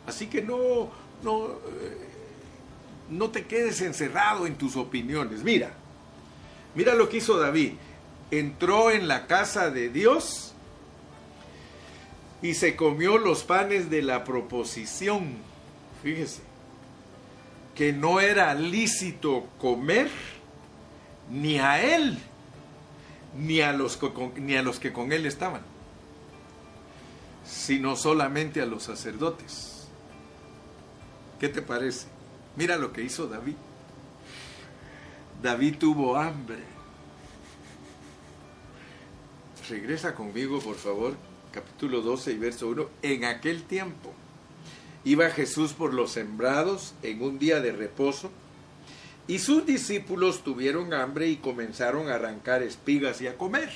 Así 0.07 0.27
que 0.27 0.43
no, 0.43 0.89
no, 1.23 1.47
eh, 1.47 2.09
no 3.11 3.31
te 3.31 3.45
quedes 3.45 3.81
encerrado 3.83 4.47
en 4.47 4.57
tus 4.57 4.77
opiniones. 4.77 5.45
Mira, 5.45 5.73
Mira 6.75 6.95
lo 6.95 7.09
que 7.09 7.19
hizo 7.19 7.39
David. 7.39 7.73
Entró 8.31 8.91
en 8.91 9.07
la 9.09 9.27
casa 9.27 9.71
de 9.71 9.89
Dios 9.89 10.55
y 12.43 12.55
se 12.55 12.77
comió 12.77 13.19
los 13.19 13.45
panes 13.45 13.91
de 13.91 14.03
la 14.03 14.25
proposición. 14.25 15.37
Fíjese, 16.03 16.43
que 17.75 17.93
no 17.93 18.21
era 18.21 18.55
lícito 18.55 19.47
comer 19.59 20.11
ni 21.31 21.59
a 21.59 21.83
él, 21.83 22.19
ni 23.37 23.61
a 23.61 23.73
los, 23.73 23.99
ni 24.37 24.57
a 24.57 24.63
los 24.63 24.79
que 24.79 24.93
con 24.93 25.13
él 25.13 25.27
estaban, 25.27 25.63
sino 27.47 27.97
solamente 27.97 28.61
a 28.61 28.67
los 28.67 28.85
sacerdotes. 28.85 29.89
¿Qué 31.41 31.49
te 31.49 31.63
parece? 31.63 32.07
Mira 32.57 32.77
lo 32.77 32.93
que 32.93 33.03
hizo 33.03 33.27
David. 33.27 33.57
David 35.45 35.75
tuvo 35.77 36.17
hambre. 36.17 36.63
Regresa 39.69 40.15
conmigo, 40.15 40.59
por 40.59 40.77
favor, 40.77 41.17
capítulo 41.53 42.01
12 42.01 42.33
y 42.33 42.39
verso 42.39 42.69
1. 42.69 42.89
En 43.03 43.27
aquel 43.27 43.63
tiempo 43.65 44.15
iba 45.05 45.29
Jesús 45.29 45.75
por 45.75 45.93
los 45.93 46.13
sembrados 46.13 46.95
en 47.03 47.21
un 47.21 47.39
día 47.39 47.61
de 47.61 47.73
reposo, 47.73 48.31
y 49.29 49.39
sus 49.39 49.67
discípulos 49.67 50.45
tuvieron 50.45 50.95
hambre 50.95 51.29
y 51.29 51.37
comenzaron 51.37 52.09
a 52.09 52.15
arrancar 52.15 52.63
espigas 52.63 53.21
y 53.21 53.27
a 53.27 53.37
comer. 53.37 53.71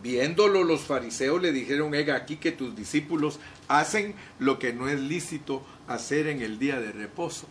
Viéndolo 0.00 0.62
los 0.62 0.82
fariseos 0.82 1.42
le 1.42 1.50
dijeron, 1.50 1.92
Ega, 1.92 2.14
aquí 2.14 2.36
que 2.36 2.52
tus 2.52 2.76
discípulos 2.76 3.40
hacen 3.66 4.14
lo 4.38 4.60
que 4.60 4.72
no 4.72 4.88
es 4.88 5.00
lícito 5.00 5.66
hacer 5.88 6.28
en 6.28 6.40
el 6.40 6.60
día 6.60 6.78
de 6.78 6.92
reposo 6.92 7.48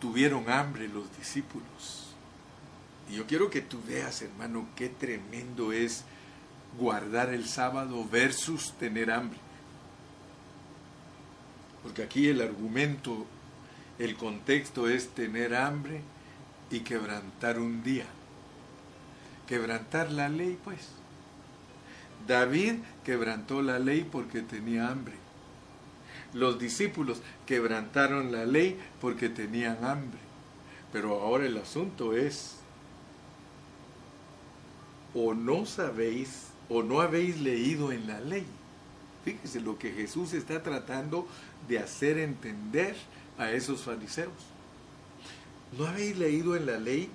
tuvieron 0.00 0.50
hambre 0.50 0.88
los 0.88 1.16
discípulos. 1.16 2.06
Y 3.10 3.14
yo 3.14 3.26
quiero 3.26 3.50
que 3.50 3.60
tú 3.60 3.80
veas, 3.86 4.22
hermano, 4.22 4.66
qué 4.76 4.88
tremendo 4.88 5.72
es 5.72 6.04
guardar 6.78 7.32
el 7.32 7.46
sábado 7.46 8.06
versus 8.10 8.72
tener 8.72 9.10
hambre. 9.10 9.38
Porque 11.82 12.02
aquí 12.02 12.28
el 12.28 12.40
argumento, 12.40 13.26
el 13.98 14.16
contexto 14.16 14.88
es 14.88 15.08
tener 15.10 15.54
hambre 15.54 16.00
y 16.70 16.80
quebrantar 16.80 17.60
un 17.60 17.82
día. 17.84 18.06
Quebrantar 19.46 20.10
la 20.10 20.28
ley, 20.28 20.58
pues. 20.64 20.88
David 22.26 22.80
quebrantó 23.04 23.62
la 23.62 23.78
ley 23.78 24.06
porque 24.10 24.40
tenía 24.40 24.88
hambre. 24.88 25.14
Los 26.36 26.58
discípulos 26.58 27.22
quebrantaron 27.46 28.30
la 28.30 28.44
ley 28.44 28.78
porque 29.00 29.30
tenían 29.30 29.82
hambre. 29.82 30.18
Pero 30.92 31.18
ahora 31.22 31.46
el 31.46 31.56
asunto 31.56 32.14
es, 32.14 32.56
o 35.14 35.32
no 35.32 35.64
sabéis, 35.64 36.48
o 36.68 36.82
no 36.82 37.00
habéis 37.00 37.40
leído 37.40 37.90
en 37.90 38.06
la 38.06 38.20
ley. 38.20 38.44
Fíjese 39.24 39.60
lo 39.62 39.78
que 39.78 39.92
Jesús 39.92 40.34
está 40.34 40.62
tratando 40.62 41.26
de 41.68 41.78
hacer 41.78 42.18
entender 42.18 42.96
a 43.38 43.50
esos 43.52 43.80
fariseos. 43.80 44.34
¿No 45.78 45.86
habéis 45.86 46.18
leído 46.18 46.54
en 46.54 46.66
la 46.66 46.78
ley 46.78 47.08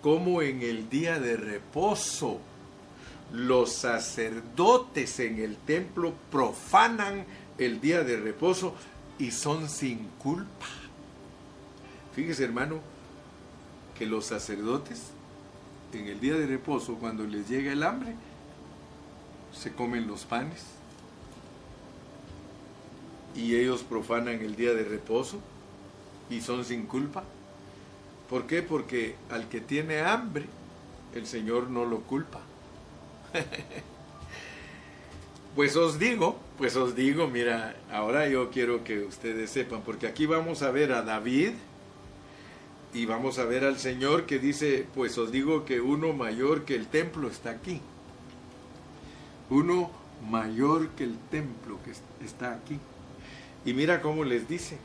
cómo 0.00 0.40
en 0.40 0.62
el 0.62 0.88
día 0.88 1.20
de 1.20 1.36
reposo 1.36 2.40
los 3.30 3.74
sacerdotes 3.74 5.20
en 5.20 5.38
el 5.38 5.56
templo 5.56 6.14
profanan 6.30 7.26
el 7.58 7.80
día 7.80 8.02
de 8.02 8.16
reposo 8.16 8.74
y 9.18 9.30
son 9.30 9.68
sin 9.68 10.08
culpa. 10.18 10.66
Fíjese 12.14 12.44
hermano, 12.44 12.80
que 13.98 14.06
los 14.06 14.26
sacerdotes 14.26 15.10
en 15.92 16.08
el 16.08 16.20
día 16.20 16.34
de 16.34 16.46
reposo, 16.46 16.96
cuando 16.96 17.24
les 17.24 17.48
llega 17.48 17.72
el 17.72 17.82
hambre, 17.82 18.14
se 19.52 19.72
comen 19.72 20.06
los 20.08 20.24
panes 20.24 20.64
y 23.36 23.54
ellos 23.54 23.82
profanan 23.82 24.40
el 24.40 24.56
día 24.56 24.74
de 24.74 24.84
reposo 24.84 25.38
y 26.30 26.40
son 26.40 26.64
sin 26.64 26.86
culpa. 26.86 27.24
¿Por 28.28 28.46
qué? 28.46 28.62
Porque 28.62 29.16
al 29.30 29.48
que 29.48 29.60
tiene 29.60 30.00
hambre, 30.00 30.46
el 31.14 31.26
Señor 31.26 31.70
no 31.70 31.84
lo 31.84 32.00
culpa. 32.00 32.40
Pues 35.54 35.76
os 35.76 36.00
digo, 36.00 36.36
pues 36.58 36.74
os 36.74 36.96
digo, 36.96 37.28
mira, 37.28 37.76
ahora 37.92 38.28
yo 38.28 38.50
quiero 38.50 38.82
que 38.82 38.98
ustedes 39.00 39.50
sepan, 39.50 39.82
porque 39.82 40.08
aquí 40.08 40.26
vamos 40.26 40.62
a 40.62 40.72
ver 40.72 40.92
a 40.92 41.02
David 41.02 41.52
y 42.92 43.06
vamos 43.06 43.38
a 43.38 43.44
ver 43.44 43.64
al 43.64 43.78
Señor 43.78 44.26
que 44.26 44.40
dice, 44.40 44.84
pues 44.96 45.16
os 45.16 45.30
digo 45.30 45.64
que 45.64 45.80
uno 45.80 46.12
mayor 46.12 46.64
que 46.64 46.74
el 46.74 46.88
templo 46.88 47.28
está 47.28 47.50
aquí. 47.50 47.80
Uno 49.48 49.92
mayor 50.28 50.88
que 50.90 51.04
el 51.04 51.16
templo 51.30 51.78
que 51.84 51.92
está 52.24 52.54
aquí. 52.54 52.78
Y 53.64 53.74
mira 53.74 54.02
cómo 54.02 54.24
les 54.24 54.48
dice. 54.48 54.76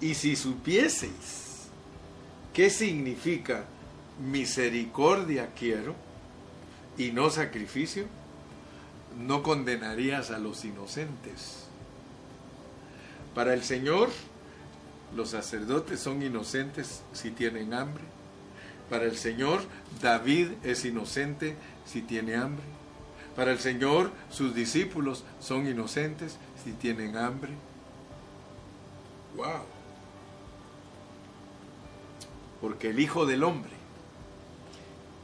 Y 0.00 0.14
si 0.14 0.36
supieseis 0.36 1.68
qué 2.52 2.70
significa 2.70 3.64
misericordia 4.30 5.50
quiero 5.58 5.96
y 6.96 7.10
no 7.10 7.30
sacrificio, 7.30 8.06
no 9.16 9.42
condenarías 9.42 10.30
a 10.30 10.38
los 10.38 10.64
inocentes. 10.64 11.64
Para 13.34 13.54
el 13.54 13.62
Señor, 13.62 14.08
los 15.14 15.30
sacerdotes 15.30 16.00
son 16.00 16.22
inocentes 16.22 17.02
si 17.12 17.30
tienen 17.30 17.74
hambre. 17.74 18.04
Para 18.90 19.04
el 19.04 19.16
Señor, 19.16 19.60
David 20.00 20.52
es 20.64 20.84
inocente 20.84 21.56
si 21.84 22.02
tiene 22.02 22.36
hambre. 22.36 22.64
Para 23.36 23.52
el 23.52 23.58
Señor, 23.58 24.10
sus 24.30 24.54
discípulos 24.54 25.24
son 25.40 25.66
inocentes 25.66 26.36
si 26.64 26.72
tienen 26.72 27.16
hambre. 27.16 27.52
¡Wow! 29.36 29.62
Porque 32.60 32.90
el 32.90 32.98
Hijo 32.98 33.26
del 33.26 33.44
Hombre 33.44 33.70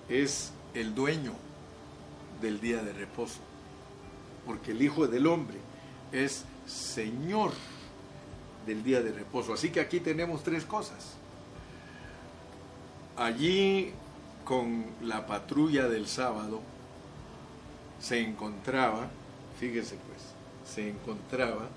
es 0.08 0.52
el 0.74 0.94
dueño 0.94 1.32
del 2.40 2.60
día 2.60 2.82
de 2.82 2.92
reposo 2.92 3.40
porque 4.46 4.72
el 4.72 4.82
Hijo 4.82 5.06
del 5.06 5.26
Hombre 5.26 5.58
es 6.12 6.44
Señor 6.66 7.52
del 8.66 8.82
día 8.82 9.02
de 9.02 9.12
reposo. 9.12 9.54
Así 9.54 9.70
que 9.70 9.80
aquí 9.80 10.00
tenemos 10.00 10.42
tres 10.42 10.64
cosas. 10.64 11.14
Allí 13.16 13.92
con 14.44 14.84
la 15.02 15.26
patrulla 15.26 15.88
del 15.88 16.06
sábado 16.06 16.60
se 18.00 18.20
encontraba, 18.20 19.08
fíjese 19.58 19.96
pues, 20.06 20.74
se 20.74 20.90
encontraba 20.90 21.68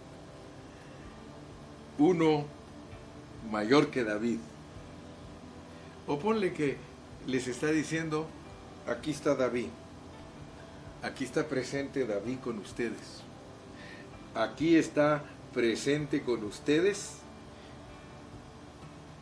uno 1.98 2.46
mayor 3.52 3.90
que 3.90 4.04
David. 4.04 4.40
O 6.06 6.20
ponle 6.20 6.54
que 6.54 6.78
les 7.26 7.48
está 7.48 7.68
diciendo, 7.68 8.28
aquí 8.88 9.12
está 9.12 9.36
David, 9.36 9.68
aquí 11.04 11.24
está 11.24 11.48
presente 11.48 12.06
David 12.06 12.40
con 12.40 12.60
ustedes, 12.60 13.22
aquí 14.36 14.76
está 14.76 15.24
presente 15.54 16.22
con 16.22 16.44
ustedes 16.44 17.18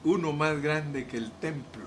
uno 0.04 0.32
más 0.34 0.62
grande 0.62 1.08
que 1.08 1.18
el 1.18 1.32
templo. 1.32 1.86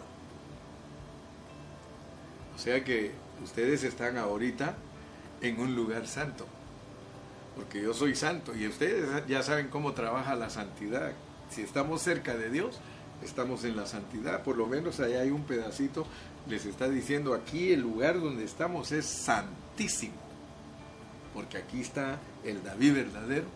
O 2.54 2.58
sea 2.58 2.82
que 2.82 3.12
ustedes 3.42 3.84
están 3.84 4.18
ahorita 4.18 4.76
en 5.40 5.60
un 5.60 5.76
lugar 5.76 6.08
santo, 6.08 6.44
porque 7.54 7.80
yo 7.80 7.94
soy 7.94 8.16
santo 8.16 8.56
y 8.56 8.66
ustedes 8.66 9.24
ya 9.28 9.44
saben 9.44 9.68
cómo 9.68 9.92
trabaja 9.92 10.34
la 10.34 10.50
santidad. 10.50 11.12
Si 11.50 11.62
estamos 11.62 12.02
cerca 12.02 12.36
de 12.36 12.50
Dios, 12.50 12.80
estamos 13.22 13.64
en 13.64 13.76
la 13.76 13.86
santidad, 13.86 14.42
por 14.42 14.56
lo 14.56 14.66
menos 14.66 14.98
allá 14.98 15.20
hay 15.20 15.30
un 15.30 15.44
pedacito, 15.44 16.04
les 16.48 16.64
está 16.64 16.88
diciendo 16.88 17.34
aquí 17.34 17.72
el 17.72 17.80
lugar 17.80 18.20
donde 18.20 18.44
estamos 18.44 18.92
es 18.92 19.06
santísimo, 19.06 20.14
porque 21.34 21.58
aquí 21.58 21.80
está 21.80 22.18
el 22.44 22.62
David 22.62 22.94
verdadero, 22.94 23.46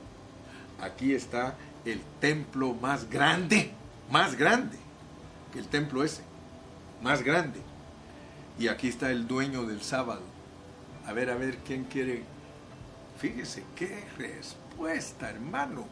aquí 0.80 1.14
está 1.14 1.56
el 1.84 2.00
templo 2.20 2.74
más 2.74 3.08
grande, 3.08 3.72
más 4.10 4.36
grande 4.36 4.78
que 5.52 5.58
el 5.58 5.68
templo 5.68 6.02
ese, 6.02 6.22
más 7.02 7.22
grande. 7.22 7.60
Y 8.58 8.68
aquí 8.68 8.88
está 8.88 9.10
el 9.10 9.26
dueño 9.26 9.64
del 9.64 9.82
sábado. 9.82 10.22
A 11.06 11.12
ver, 11.12 11.30
a 11.30 11.36
ver, 11.36 11.58
¿quién 11.58 11.84
quiere? 11.84 12.22
Fíjese, 13.18 13.64
qué 13.76 14.04
respuesta, 14.18 15.30
hermano, 15.30 15.86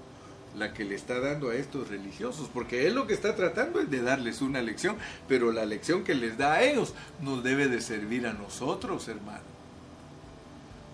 la 0.57 0.73
que 0.73 0.85
le 0.85 0.95
está 0.95 1.21
dando 1.21 1.51
a 1.51 1.55
estos 1.55 1.89
religiosos, 1.89 2.49
porque 2.53 2.87
él 2.87 2.95
lo 2.95 3.07
que 3.07 3.15
está 3.15 3.37
tratando 3.37 3.81
es 3.81 3.91
de 3.91 4.03
darles 4.03 4.43
una 4.43 4.61
lección, 4.63 4.97
pero 5.29 5.53
la 5.53 5.65
lección 5.65 6.03
que 6.05 6.15
les 6.15 6.37
da 6.37 6.55
a 6.55 6.63
ellos 6.63 6.95
nos 7.21 7.43
debe 7.45 7.69
de 7.69 7.81
servir 7.81 8.27
a 8.27 8.33
nosotros, 8.33 9.09
hermano. 9.09 9.51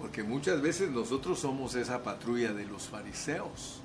Porque 0.01 0.23
muchas 0.23 0.61
veces 0.61 0.91
nosotros 0.91 1.39
somos 1.39 1.75
esa 1.75 2.03
patrulla 2.03 2.53
de 2.53 2.67
los 2.67 2.85
fariseos. 2.85 3.81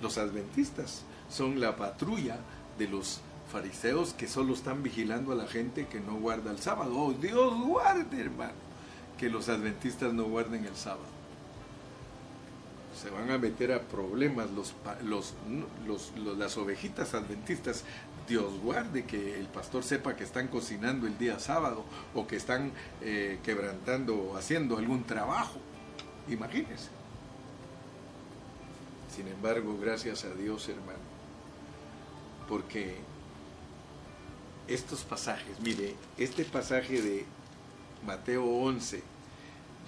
Los 0.00 0.16
adventistas 0.16 1.02
son 1.28 1.60
la 1.60 1.76
patrulla 1.76 2.38
de 2.78 2.86
los 2.88 3.20
fariseos 3.52 4.12
que 4.12 4.28
solo 4.28 4.54
están 4.54 4.82
vigilando 4.82 5.32
a 5.32 5.34
la 5.34 5.48
gente 5.48 5.88
que 5.88 6.00
no 6.00 6.14
guarda 6.14 6.52
el 6.52 6.58
sábado. 6.58 6.92
Oh, 6.94 7.12
Dios 7.12 7.54
guarde, 7.66 8.20
hermano, 8.20 8.52
que 9.18 9.28
los 9.28 9.48
adventistas 9.48 10.12
no 10.12 10.24
guarden 10.24 10.64
el 10.64 10.76
sábado. 10.76 11.17
Se 13.00 13.10
van 13.10 13.30
a 13.30 13.38
meter 13.38 13.72
a 13.72 13.80
problemas 13.80 14.48
los, 14.50 14.74
los, 15.04 16.12
las 16.36 16.56
ovejitas 16.56 17.14
adventistas. 17.14 17.84
Dios 18.28 18.58
guarde 18.60 19.04
que 19.04 19.38
el 19.38 19.46
pastor 19.46 19.84
sepa 19.84 20.16
que 20.16 20.24
están 20.24 20.48
cocinando 20.48 21.06
el 21.06 21.16
día 21.16 21.38
sábado 21.38 21.84
o 22.14 22.26
que 22.26 22.36
están 22.36 22.72
eh, 23.00 23.38
quebrantando 23.42 24.16
o 24.16 24.36
haciendo 24.36 24.76
algún 24.76 25.04
trabajo. 25.04 25.58
Imagínense. 26.28 26.88
Sin 29.14 29.28
embargo, 29.28 29.78
gracias 29.80 30.24
a 30.24 30.34
Dios, 30.34 30.68
hermano, 30.68 30.98
porque 32.48 32.96
estos 34.66 35.02
pasajes, 35.04 35.58
mire, 35.60 35.94
este 36.18 36.44
pasaje 36.44 37.00
de 37.00 37.24
Mateo 38.04 38.44
11, 38.44 39.02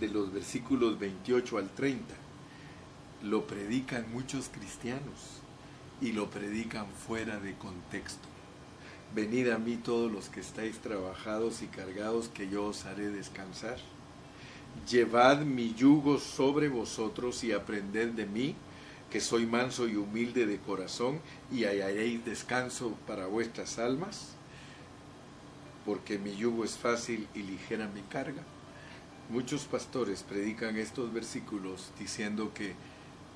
de 0.00 0.08
los 0.08 0.32
versículos 0.32 0.98
28 0.98 1.58
al 1.58 1.68
30, 1.70 2.14
lo 3.22 3.46
predican 3.46 4.12
muchos 4.12 4.48
cristianos 4.48 5.40
y 6.00 6.12
lo 6.12 6.30
predican 6.30 6.86
fuera 7.06 7.38
de 7.38 7.54
contexto. 7.54 8.28
Venid 9.14 9.48
a 9.48 9.58
mí 9.58 9.76
todos 9.76 10.10
los 10.10 10.28
que 10.28 10.40
estáis 10.40 10.78
trabajados 10.78 11.62
y 11.62 11.66
cargados, 11.66 12.28
que 12.28 12.48
yo 12.48 12.66
os 12.66 12.86
haré 12.86 13.10
descansar. 13.10 13.78
Llevad 14.88 15.40
mi 15.40 15.74
yugo 15.74 16.18
sobre 16.18 16.68
vosotros 16.68 17.42
y 17.42 17.52
aprended 17.52 18.10
de 18.10 18.26
mí, 18.26 18.54
que 19.10 19.20
soy 19.20 19.46
manso 19.46 19.88
y 19.88 19.96
humilde 19.96 20.46
de 20.46 20.58
corazón, 20.58 21.20
y 21.50 21.64
hallaréis 21.64 22.24
descanso 22.24 22.96
para 23.06 23.26
vuestras 23.26 23.78
almas 23.78 24.36
porque 25.84 26.18
mi 26.18 26.36
yugo 26.36 26.64
es 26.64 26.76
fácil 26.76 27.26
y 27.34 27.42
ligera 27.42 27.88
mi 27.88 28.02
carga. 28.02 28.42
Muchos 29.28 29.64
pastores 29.64 30.22
predican 30.22 30.76
estos 30.76 31.12
versículos 31.12 31.90
diciendo 31.98 32.52
que 32.54 32.74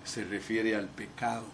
se 0.05 0.25
refiere 0.25 0.77
al 0.77 0.88
pecado, 0.88 1.45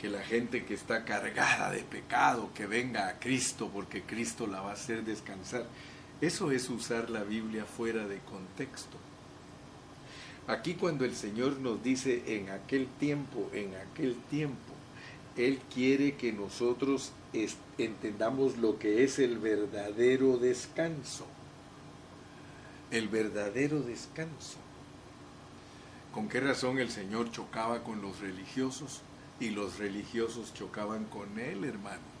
que 0.00 0.08
la 0.08 0.22
gente 0.22 0.64
que 0.64 0.74
está 0.74 1.04
cargada 1.04 1.70
de 1.70 1.84
pecado, 1.84 2.50
que 2.54 2.66
venga 2.66 3.08
a 3.08 3.18
Cristo 3.18 3.70
porque 3.72 4.02
Cristo 4.02 4.46
la 4.46 4.60
va 4.60 4.70
a 4.70 4.74
hacer 4.74 5.04
descansar. 5.04 5.64
Eso 6.20 6.50
es 6.50 6.68
usar 6.68 7.08
la 7.08 7.22
Biblia 7.22 7.64
fuera 7.64 8.06
de 8.06 8.18
contexto. 8.18 8.96
Aquí 10.48 10.74
cuando 10.74 11.04
el 11.04 11.14
Señor 11.14 11.58
nos 11.60 11.82
dice 11.84 12.22
en 12.26 12.50
aquel 12.50 12.88
tiempo, 12.98 13.48
en 13.52 13.74
aquel 13.76 14.16
tiempo, 14.28 14.72
Él 15.36 15.60
quiere 15.72 16.16
que 16.16 16.32
nosotros 16.32 17.12
entendamos 17.78 18.58
lo 18.58 18.78
que 18.78 19.04
es 19.04 19.20
el 19.20 19.38
verdadero 19.38 20.38
descanso. 20.38 21.26
El 22.90 23.08
verdadero 23.08 23.80
descanso. 23.80 24.58
¿Con 26.12 26.28
qué 26.28 26.40
razón 26.40 26.78
el 26.78 26.90
Señor 26.90 27.30
chocaba 27.30 27.82
con 27.82 28.02
los 28.02 28.20
religiosos 28.20 29.02
y 29.40 29.50
los 29.50 29.78
religiosos 29.78 30.52
chocaban 30.54 31.04
con 31.04 31.38
Él, 31.38 31.64
hermano? 31.64 32.12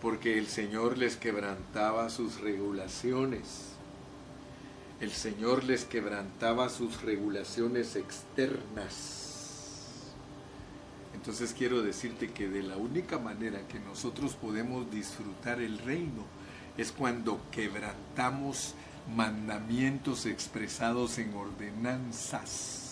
Porque 0.00 0.38
el 0.38 0.46
Señor 0.46 0.96
les 0.98 1.16
quebrantaba 1.16 2.08
sus 2.10 2.40
regulaciones. 2.40 3.72
El 5.00 5.10
Señor 5.10 5.64
les 5.64 5.84
quebrantaba 5.84 6.68
sus 6.68 7.02
regulaciones 7.02 7.96
externas 7.96 9.26
entonces 11.26 11.54
quiero 11.58 11.82
decirte 11.82 12.30
que 12.30 12.46
de 12.48 12.62
la 12.62 12.76
única 12.76 13.18
manera 13.18 13.66
que 13.66 13.80
nosotros 13.80 14.36
podemos 14.36 14.88
disfrutar 14.92 15.60
el 15.60 15.78
reino 15.80 16.24
es 16.78 16.92
cuando 16.92 17.40
quebrantamos 17.50 18.74
mandamientos 19.14 20.26
expresados 20.26 21.18
en 21.18 21.34
ordenanzas. 21.34 22.86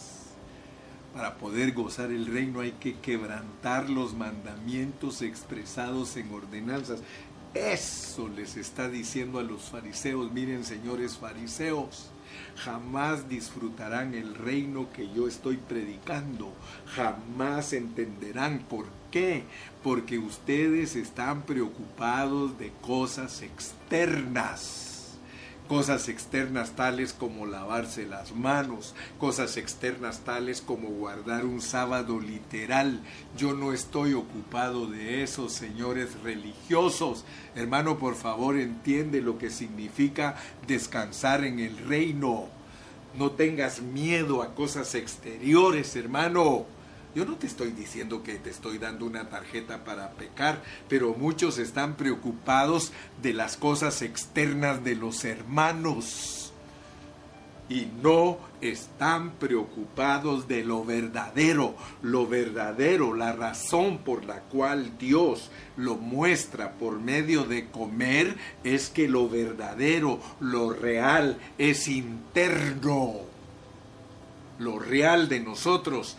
Para 1.13 1.37
poder 1.37 1.73
gozar 1.73 2.11
el 2.11 2.27
reino 2.27 2.61
hay 2.61 2.73
que 2.73 2.99
quebrantar 2.99 3.89
los 3.89 4.15
mandamientos 4.15 5.23
expresados 5.23 6.17
en 6.17 6.33
ordenanzas. 6.33 7.01
Eso 7.55 8.29
les 8.29 8.57
está 8.57 8.89
diciendo 8.89 9.39
a 9.39 9.45
los 9.45 9.71
fariseos, 9.71 10.33
miren 10.33 10.65
señores 10.65 11.17
fariseos, 11.17 12.11
jamás 12.57 13.29
disfrutarán 13.29 14.15
el 14.15 14.35
reino 14.35 14.93
que 14.93 15.09
yo 15.15 15.29
estoy 15.29 15.59
predicando, 15.59 16.53
jamás 16.97 17.73
entenderán 17.73 18.65
por 18.69 18.87
qué, 19.13 19.45
porque 19.85 20.19
ustedes 20.19 20.97
están 20.97 21.43
preocupados 21.43 22.59
de 22.59 22.73
cosas 22.83 23.41
externas 23.43 24.94
cosas 25.69 26.09
externas 26.09 26.73
tales 26.73 27.13
como 27.13 27.47
lavarse 27.47 28.07
las 28.07 28.35
manos, 28.35 28.95
cosas 29.19 29.57
externas 29.57 30.21
tales 30.21 30.61
como 30.61 30.89
guardar 30.89 31.45
un 31.45 31.61
sábado 31.61 32.21
literal. 32.21 33.01
Yo 33.37 33.55
no 33.55 33.73
estoy 33.73 34.15
ocupado 34.15 34.87
de 34.87 35.23
eso, 35.23 35.49
señores 35.49 36.21
religiosos. 36.23 37.25
Hermano, 37.55 37.99
por 37.99 38.15
favor, 38.15 38.59
entiende 38.59 39.21
lo 39.21 39.39
que 39.39 39.51
significa 39.51 40.37
descansar 40.67 41.45
en 41.45 41.61
el 41.61 41.79
reino. 41.79 42.49
No 43.17 43.31
tengas 43.31 43.81
miedo 43.81 44.43
a 44.43 44.55
cosas 44.55 44.95
exteriores, 44.95 45.95
hermano. 45.97 46.67
Yo 47.15 47.25
no 47.25 47.37
te 47.37 47.47
estoy 47.47 47.71
diciendo 47.71 48.25
que 48.25 48.35
te 48.35 48.51
estoy 48.51 48.79
dando 48.79 49.07
una 49.07 49.29
tarjeta 49.29 49.85
para 49.85 50.11
pecar, 50.13 50.63
pero 50.89 51.15
muchos 51.15 51.59
están 51.59 51.95
preocupados 51.97 52.93
de 53.23 53.33
las 53.33 53.57
cosas 53.57 54.03
externas 54.03 54.83
de 54.83 54.97
los 54.97 55.25
hermanos 55.25 56.53
y 57.69 57.87
no 58.03 58.39
están 58.61 59.33
preocupados 59.33 60.49
de 60.49 60.65
lo 60.65 60.85
verdadero. 60.85 61.77
Lo 62.03 62.27
verdadero, 62.27 63.15
la 63.15 63.33
razón 63.33 63.99
por 63.99 64.25
la 64.25 64.41
cual 64.41 64.99
Dios 64.99 65.51
lo 65.77 65.95
muestra 65.95 66.73
por 66.73 66.99
medio 67.01 67.45
de 67.45 67.71
comer 67.71 68.37
es 68.65 68.91
que 68.91 69.09
lo 69.09 69.29
verdadero, 69.29 70.21
lo 70.41 70.73
real 70.73 71.39
es 71.59 71.89
interno. 71.89 73.21
Lo 74.59 74.79
real 74.79 75.29
de 75.29 75.41
nosotros 75.41 76.17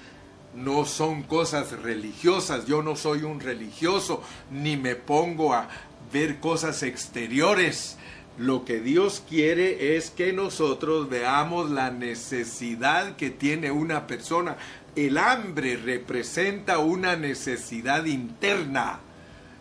no 0.55 0.85
son 0.85 1.23
cosas 1.23 1.71
religiosas. 1.81 2.65
Yo 2.65 2.81
no 2.81 2.95
soy 2.95 3.23
un 3.23 3.39
religioso, 3.39 4.23
ni 4.51 4.77
me 4.77 4.95
pongo 4.95 5.53
a 5.53 5.67
ver 6.11 6.39
cosas 6.39 6.83
exteriores. 6.83 7.97
Lo 8.37 8.65
que 8.65 8.81
Dios 8.81 9.23
quiere 9.27 9.95
es 9.95 10.11
que 10.11 10.33
nosotros 10.33 11.09
veamos 11.09 11.69
la 11.69 11.91
necesidad 11.91 13.15
que 13.15 13.29
tiene 13.29 13.71
una 13.71 14.07
persona. 14.07 14.57
El 14.95 15.17
hambre 15.17 15.77
representa 15.77 16.79
una 16.79 17.15
necesidad 17.15 18.05
interna. 18.05 18.99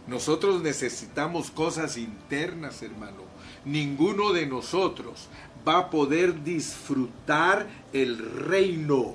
Nosotros 0.07 0.63
necesitamos 0.63 1.51
cosas 1.51 1.97
internas, 1.97 2.83
hermano. 2.83 3.23
Ninguno 3.65 4.33
de 4.33 4.47
nosotros 4.47 5.29
va 5.67 5.79
a 5.79 5.91
poder 5.91 6.43
disfrutar 6.45 7.67
el 7.93 8.19
reino, 8.19 9.15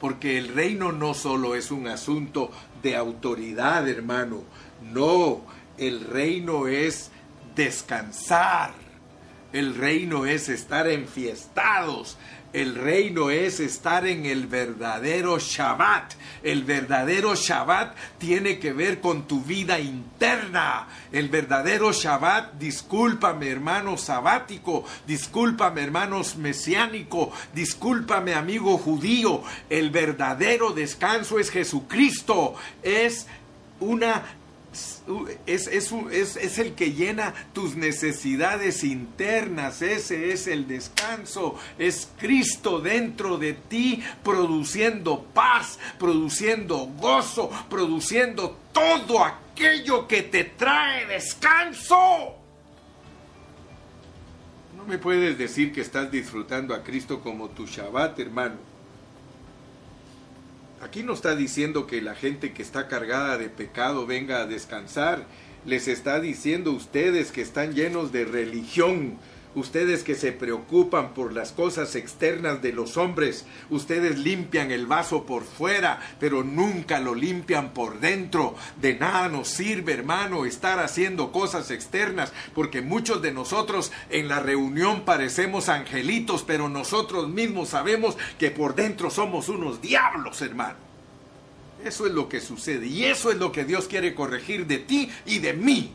porque 0.00 0.38
el 0.38 0.48
reino 0.48 0.90
no 0.92 1.14
solo 1.14 1.54
es 1.54 1.70
un 1.70 1.86
asunto 1.86 2.50
de 2.82 2.96
autoridad, 2.96 3.88
hermano. 3.88 4.42
No, 4.92 5.42
el 5.78 6.00
reino 6.00 6.66
es 6.66 7.10
descansar 7.54 8.72
el 9.52 9.74
reino 9.74 10.26
es 10.26 10.48
estar 10.48 10.88
enfiestados. 10.88 12.16
El 12.52 12.74
reino 12.74 13.30
es 13.30 13.60
estar 13.60 14.04
en 14.06 14.26
el 14.26 14.48
verdadero 14.48 15.38
Shabbat. 15.38 16.14
El 16.42 16.64
verdadero 16.64 17.36
Shabbat 17.36 17.94
tiene 18.18 18.58
que 18.58 18.72
ver 18.72 19.00
con 19.00 19.28
tu 19.28 19.42
vida 19.42 19.78
interna. 19.78 20.88
El 21.12 21.28
verdadero 21.28 21.92
Shabbat, 21.92 22.54
discúlpame 22.54 23.48
hermano 23.48 23.96
sabático, 23.96 24.84
discúlpame 25.06 25.82
hermanos 25.82 26.36
mesiánico, 26.36 27.30
discúlpame 27.54 28.34
amigo 28.34 28.78
judío. 28.78 29.44
El 29.68 29.90
verdadero 29.90 30.72
descanso 30.72 31.38
es 31.38 31.50
Jesucristo. 31.50 32.56
Es 32.82 33.28
una 33.78 34.24
es, 35.46 35.66
es, 35.66 36.58
el 36.58 36.74
que 36.74 36.92
llena 36.92 37.34
tus 37.52 37.74
necesidades 37.76 38.84
internas, 38.84 39.82
ese 39.82 40.32
es 40.32 40.46
el 40.46 40.68
descanso, 40.68 41.56
es 41.78 42.08
Cristo 42.18 42.80
dentro 42.80 43.36
de 43.36 43.54
ti 43.54 44.02
produciendo 44.22 45.22
paz, 45.34 45.78
produciendo 45.98 46.86
gozo, 46.98 47.50
produciendo 47.68 48.56
todo 48.72 49.24
aquello 49.24 50.06
que 50.06 50.22
te 50.22 50.44
trae 50.44 51.06
descanso. 51.06 52.36
No 54.76 54.84
me 54.86 54.98
puedes 54.98 55.36
decir 55.36 55.72
que 55.72 55.80
estás 55.80 56.10
disfrutando 56.10 56.74
a 56.74 56.82
Cristo 56.82 57.20
como 57.20 57.50
tu 57.50 57.66
Shabbat, 57.66 58.18
hermano. 58.20 58.69
Aquí 60.80 61.02
no 61.02 61.12
está 61.12 61.36
diciendo 61.36 61.86
que 61.86 62.00
la 62.00 62.14
gente 62.14 62.52
que 62.54 62.62
está 62.62 62.88
cargada 62.88 63.36
de 63.36 63.50
pecado 63.50 64.06
venga 64.06 64.40
a 64.40 64.46
descansar. 64.46 65.26
Les 65.66 65.88
está 65.88 66.20
diciendo 66.20 66.72
ustedes 66.72 67.32
que 67.32 67.42
están 67.42 67.74
llenos 67.74 68.12
de 68.12 68.24
religión, 68.24 69.18
ustedes 69.54 70.04
que 70.04 70.14
se 70.14 70.32
preocupan 70.32 71.14
por 71.14 71.32
las 71.32 71.52
cosas 71.52 71.94
externas 71.96 72.62
de 72.62 72.72
los 72.72 72.96
hombres, 72.96 73.44
ustedes 73.68 74.18
limpian 74.18 74.70
el 74.70 74.86
vaso 74.86 75.24
por 75.24 75.44
fuera, 75.44 76.00
pero 76.18 76.44
nunca 76.44 77.00
lo 77.00 77.14
limpian 77.14 77.72
por 77.72 78.00
dentro. 78.00 78.54
De 78.80 78.94
nada 78.94 79.28
nos 79.28 79.48
sirve, 79.48 79.92
hermano, 79.92 80.44
estar 80.44 80.78
haciendo 80.78 81.32
cosas 81.32 81.70
externas, 81.70 82.32
porque 82.54 82.82
muchos 82.82 83.22
de 83.22 83.32
nosotros 83.32 83.92
en 84.10 84.28
la 84.28 84.40
reunión 84.40 85.04
parecemos 85.04 85.68
angelitos, 85.68 86.44
pero 86.46 86.68
nosotros 86.68 87.28
mismos 87.28 87.70
sabemos 87.70 88.16
que 88.38 88.50
por 88.50 88.74
dentro 88.74 89.10
somos 89.10 89.48
unos 89.48 89.80
diablos, 89.80 90.42
hermano. 90.42 90.90
Eso 91.84 92.06
es 92.06 92.12
lo 92.12 92.28
que 92.28 92.40
sucede 92.40 92.86
y 92.86 93.04
eso 93.04 93.30
es 93.30 93.38
lo 93.38 93.52
que 93.52 93.64
Dios 93.64 93.88
quiere 93.88 94.14
corregir 94.14 94.66
de 94.66 94.78
ti 94.78 95.10
y 95.24 95.38
de 95.38 95.54
mí. 95.54 95.94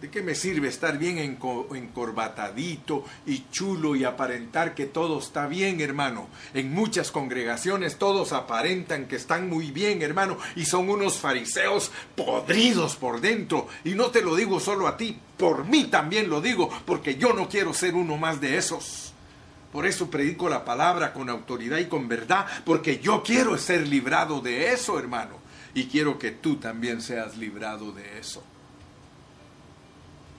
¿De 0.00 0.10
qué 0.10 0.22
me 0.22 0.34
sirve 0.34 0.68
estar 0.68 0.98
bien 0.98 1.18
encorbatadito 1.18 3.04
y 3.24 3.46
chulo 3.50 3.96
y 3.96 4.04
aparentar 4.04 4.74
que 4.74 4.84
todo 4.84 5.18
está 5.18 5.46
bien, 5.46 5.80
hermano? 5.80 6.28
En 6.52 6.74
muchas 6.74 7.10
congregaciones 7.10 7.96
todos 7.96 8.32
aparentan 8.32 9.06
que 9.06 9.16
están 9.16 9.48
muy 9.48 9.70
bien, 9.70 10.02
hermano, 10.02 10.36
y 10.56 10.66
son 10.66 10.90
unos 10.90 11.18
fariseos 11.18 11.90
podridos 12.16 12.96
por 12.96 13.22
dentro. 13.22 13.68
Y 13.84 13.94
no 13.94 14.10
te 14.10 14.20
lo 14.20 14.36
digo 14.36 14.60
solo 14.60 14.88
a 14.88 14.98
ti, 14.98 15.18
por 15.38 15.64
mí 15.64 15.84
también 15.84 16.28
lo 16.28 16.42
digo, 16.42 16.68
porque 16.84 17.16
yo 17.16 17.32
no 17.32 17.48
quiero 17.48 17.72
ser 17.72 17.94
uno 17.94 18.18
más 18.18 18.40
de 18.42 18.58
esos. 18.58 19.14
Por 19.72 19.86
eso 19.86 20.10
predico 20.10 20.48
la 20.48 20.64
palabra 20.64 21.12
con 21.12 21.30
autoridad 21.30 21.78
y 21.78 21.86
con 21.86 22.08
verdad, 22.08 22.46
porque 22.64 22.98
yo 22.98 23.22
quiero 23.22 23.56
ser 23.56 23.88
librado 23.88 24.40
de 24.40 24.72
eso, 24.72 24.98
hermano. 24.98 25.38
Y 25.72 25.86
quiero 25.86 26.18
que 26.18 26.30
tú 26.30 26.56
también 26.56 27.00
seas 27.00 27.36
librado 27.36 27.90
de 27.90 28.18
eso. 28.18 28.44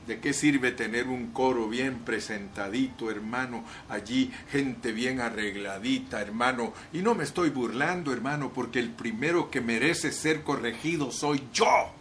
¿De 0.08 0.20
qué 0.20 0.34
sirve 0.34 0.72
tener 0.72 1.08
un 1.08 1.32
coro 1.32 1.68
bien 1.68 2.00
presentadito, 2.06 3.10
hermano? 3.10 3.63
Allí 3.89 4.32
gente 4.52 4.91
bien 4.91 5.20
arregladita, 5.20 6.22
hermano. 6.22 6.74
Y 6.94 7.00
no 7.00 7.15
me 7.15 7.24
estoy 7.24 7.50
burlando, 7.50 8.13
hermano, 8.13 8.52
porque 8.54 8.80
el 8.80 8.91
primero 8.91 9.50
que 9.50 9.62
merece 9.62 10.12
ser 10.12 10.44
corregido 10.44 11.12
soy 11.12 11.41
yo. 11.52 11.91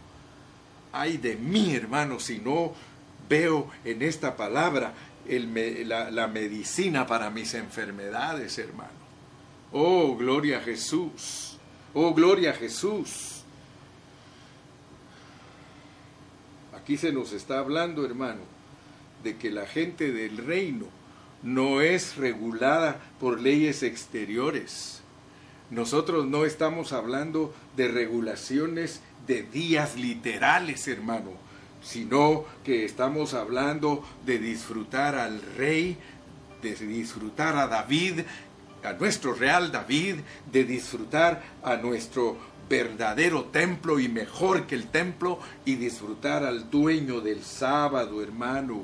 Ay 0.91 1.17
de 1.17 1.35
mí, 1.35 1.75
hermano, 1.75 2.19
si 2.19 2.37
no 2.37 2.73
veo 3.27 3.69
en 3.83 4.03
esta 4.03 4.37
palabra 4.37 4.93
la, 5.27 6.11
la 6.11 6.27
medicina 6.27 7.07
para 7.07 7.31
mis 7.31 7.55
enfermedades, 7.55 8.59
hermano. 8.59 9.05
Oh, 9.71 10.15
gloria 10.15 10.59
a 10.59 10.61
Jesús. 10.61 11.57
Oh, 11.93 12.13
gloria 12.13 12.51
a 12.51 12.53
Jesús. 12.53 13.34
Aquí 16.85 16.97
se 16.97 17.11
nos 17.11 17.33
está 17.33 17.57
hablando, 17.57 18.05
hermano, 18.05 18.41
de 19.23 19.37
que 19.37 19.49
la 19.49 19.65
gente 19.65 20.11
del 20.11 20.37
reino 20.37 20.85
no 21.41 21.81
es 21.81 22.15
regulada 22.15 23.01
por 23.19 23.41
leyes 23.41 23.81
exteriores. 23.81 25.01
Nosotros 25.71 26.27
no 26.27 26.45
estamos 26.45 26.93
hablando 26.93 27.55
de 27.75 27.87
regulaciones 27.87 29.01
de 29.25 29.41
días 29.41 29.95
literales, 29.95 30.87
hermano, 30.87 31.31
sino 31.81 32.45
que 32.63 32.85
estamos 32.85 33.33
hablando 33.33 34.05
de 34.23 34.37
disfrutar 34.37 35.15
al 35.15 35.41
rey, 35.57 35.97
de 36.61 36.75
disfrutar 36.75 37.57
a 37.57 37.65
David, 37.65 38.19
a 38.83 38.93
nuestro 38.93 39.33
real 39.33 39.71
David, 39.71 40.17
de 40.51 40.63
disfrutar 40.63 41.41
a 41.63 41.77
nuestro 41.77 42.37
verdadero 42.69 43.45
templo 43.45 43.99
y 43.99 44.07
mejor 44.09 44.65
que 44.65 44.75
el 44.75 44.87
templo 44.87 45.39
y 45.65 45.75
disfrutar 45.75 46.43
al 46.43 46.69
dueño 46.69 47.21
del 47.21 47.43
sábado, 47.43 48.21
hermano. 48.21 48.81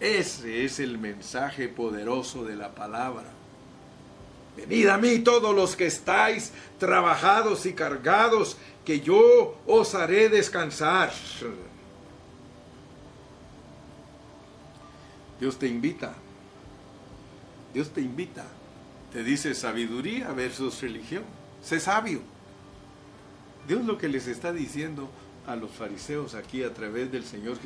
Ese 0.00 0.64
es 0.64 0.80
el 0.80 0.98
mensaje 0.98 1.68
poderoso 1.68 2.44
de 2.44 2.56
la 2.56 2.74
palabra. 2.74 3.30
Venid 4.56 4.88
a 4.88 4.98
mí 4.98 5.20
todos 5.20 5.54
los 5.54 5.76
que 5.76 5.86
estáis 5.86 6.52
trabajados 6.78 7.64
y 7.66 7.72
cargados, 7.72 8.56
que 8.84 9.00
yo 9.00 9.56
os 9.66 9.94
haré 9.94 10.28
descansar. 10.28 11.12
Dios 15.40 15.58
te 15.58 15.68
invita. 15.68 16.14
Dios 17.72 17.90
te 17.90 18.00
invita. 18.00 18.44
Te 19.12 19.22
dice 19.22 19.54
sabiduría 19.54 20.32
versus 20.32 20.80
religión. 20.80 21.22
Sé 21.62 21.80
sabio. 21.80 22.31
Dios 23.68 23.84
lo 23.84 23.98
que 23.98 24.08
les 24.08 24.26
está 24.26 24.52
diciendo 24.52 25.08
a 25.46 25.56
los 25.56 25.70
fariseos 25.70 26.34
aquí 26.34 26.62
a 26.62 26.74
través 26.74 27.10
del 27.10 27.24
Señor 27.24 27.58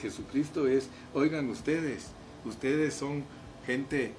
Jesucristo 0.00 0.66
es, 0.66 0.88
oigan 1.14 1.48
ustedes, 1.50 2.08
ustedes 2.44 2.94
son 2.94 3.24
gente 3.66 4.12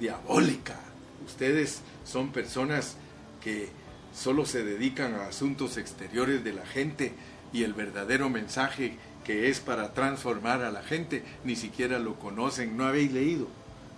diabólica, 0.00 0.78
ustedes 1.26 1.80
son 2.04 2.32
personas 2.32 2.96
que 3.42 3.68
solo 4.14 4.46
se 4.46 4.64
dedican 4.64 5.14
a 5.14 5.26
asuntos 5.26 5.76
exteriores 5.76 6.42
de 6.42 6.52
la 6.52 6.66
gente 6.66 7.12
y 7.52 7.62
el 7.62 7.74
verdadero 7.74 8.28
mensaje 8.30 8.96
que 9.24 9.48
es 9.48 9.60
para 9.60 9.92
transformar 9.92 10.62
a 10.62 10.70
la 10.70 10.82
gente, 10.82 11.24
ni 11.44 11.56
siquiera 11.56 11.98
lo 11.98 12.14
conocen, 12.14 12.76
no 12.76 12.84
habéis 12.84 13.12
leído, 13.12 13.48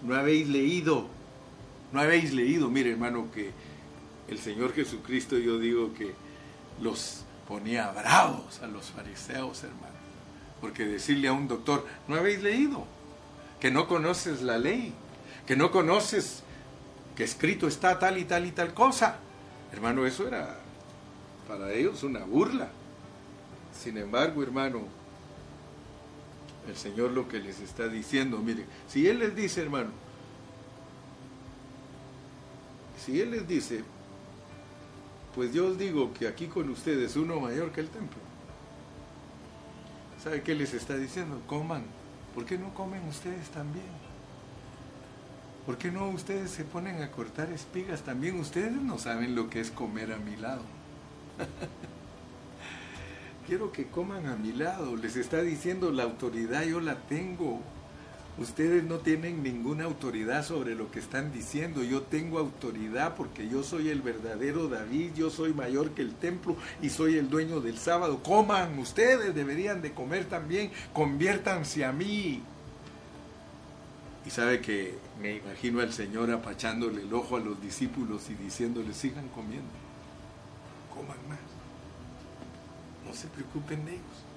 no 0.03 0.15
habéis 0.15 0.49
leído, 0.49 1.09
no 1.93 2.01
habéis 2.01 2.33
leído, 2.33 2.71
mire 2.71 2.93
hermano, 2.93 3.29
que 3.33 3.51
el 4.29 4.39
Señor 4.39 4.73
Jesucristo 4.73 5.37
yo 5.39 5.59
digo 5.59 5.93
que 5.95 6.15
los 6.81 7.25
ponía 7.47 7.91
bravos 7.93 8.61
a 8.63 8.67
los 8.67 8.87
fariseos, 8.91 9.65
hermano. 9.65 9.99
Porque 10.61 10.85
decirle 10.85 11.29
a 11.29 11.33
un 11.33 11.49
doctor, 11.49 11.87
no 12.09 12.17
habéis 12.17 12.43
leído, 12.43 12.85
que 13.61 13.71
no 13.71 13.89
conoces 13.89 14.43
la 14.43 14.59
ley, 14.59 14.93
que 15.47 15.57
no 15.57 15.71
conoces 15.71 16.43
que 17.17 17.25
escrito 17.25 17.67
está 17.67 17.99
tal 17.99 18.19
y 18.19 18.25
tal 18.25 18.47
y 18.47 18.53
tal 18.53 18.75
cosa. 18.75 19.19
Hermano, 19.73 20.07
eso 20.07 20.27
era 20.27 20.59
para 21.49 21.73
ellos 21.73 22.03
una 22.03 22.21
burla. 22.21 22.69
Sin 23.73 23.97
embargo, 23.97 24.43
hermano, 24.43 24.83
el 26.69 26.77
Señor 26.77 27.13
lo 27.13 27.29
que 27.29 27.41
les 27.41 27.61
está 27.61 27.89
diciendo, 27.89 28.39
mire, 28.39 28.65
si 28.89 29.09
Él 29.09 29.21
les 29.21 29.35
dice, 29.35 29.63
hermano, 29.63 29.91
si 33.05 33.21
Él 33.21 33.31
les 33.31 33.49
dice, 33.49 33.83
pues 35.39 35.53
yo 35.53 35.69
os 35.69 35.79
digo 35.79 36.13
que 36.13 36.27
aquí 36.27 36.49
con 36.49 36.69
ustedes 36.69 37.15
uno 37.15 37.39
mayor 37.39 37.71
que 37.71 37.81
el 37.81 37.87
templo. 37.87 38.19
¿Sabe 40.21 40.43
qué 40.43 40.53
les 40.53 40.75
está 40.75 40.97
diciendo? 40.97 41.41
Coman 41.47 41.85
¿Por 42.35 42.45
qué 42.45 42.59
no 42.59 42.75
comen 42.75 43.07
ustedes 43.07 43.49
también? 43.51 43.87
¿Por 45.65 45.79
qué 45.79 45.93
no 45.93 46.09
ustedes 46.09 46.51
se 46.51 46.65
ponen 46.65 47.05
a 47.05 47.13
cortar 47.13 47.53
espigas 47.53 48.03
también? 48.03 48.41
Ustedes 48.41 48.73
no 48.73 48.99
saben 48.99 49.37
lo 49.37 49.49
que 49.49 49.61
es 49.61 49.71
comer 49.71 50.13
a 50.13 50.17
mi 50.17 50.35
lado. 50.35 50.63
Quiero 53.47 53.71
que 53.71 53.87
coman 53.87 54.27
a 54.27 54.35
mi 54.35 54.53
lado. 54.53 54.97
Les 54.97 55.15
está 55.15 55.41
diciendo 55.43 55.93
la 55.93 56.03
autoridad, 56.03 56.65
yo 56.65 56.81
la 56.81 56.97
tengo. 57.03 57.61
Ustedes 58.41 58.85
no 58.85 58.99
tienen 58.99 59.43
ninguna 59.43 59.85
autoridad 59.85 60.47
sobre 60.47 60.77
lo 60.77 60.93
que 60.93 61.01
están 61.01 61.33
diciendo. 61.33 61.83
Yo 61.83 62.03
tengo 62.03 62.39
autoridad 62.39 63.17
porque 63.17 63.49
yo 63.49 63.65
soy 63.65 63.89
el 63.89 64.01
verdadero 64.01 64.69
David, 64.69 65.11
yo 65.17 65.29
soy 65.29 65.53
mayor 65.53 65.91
que 65.91 66.03
el 66.03 66.15
templo 66.15 66.57
y 66.81 66.91
soy 66.91 67.17
el 67.17 67.29
dueño 67.31 67.61
del 67.61 67.79
sábado. 67.79 68.23
Coman, 68.23 68.79
ustedes 68.79 69.35
deberían 69.35 69.83
de 69.83 69.93
comer 69.93 70.27
también, 70.27 70.71
conviértanse 70.93 71.85
a 71.85 71.93
mí. 71.93 72.41
Y 74.25 74.31
sabe 74.31 74.61
que 74.61 74.97
me 75.21 75.37
imagino 75.37 75.81
al 75.81 75.93
Señor 75.93 76.31
apachándole 76.31 77.03
el 77.03 77.13
ojo 77.13 77.37
a 77.37 77.41
los 77.41 77.61
discípulos 77.61 78.31
y 78.31 78.35
diciéndoles, 78.35 78.97
sigan 78.97 79.27
comiendo, 79.29 79.67
coman 80.95 81.17
más, 81.29 81.39
no 83.05 83.13
se 83.15 83.27
preocupen 83.29 83.85
de 83.85 83.93
ellos. 83.93 84.28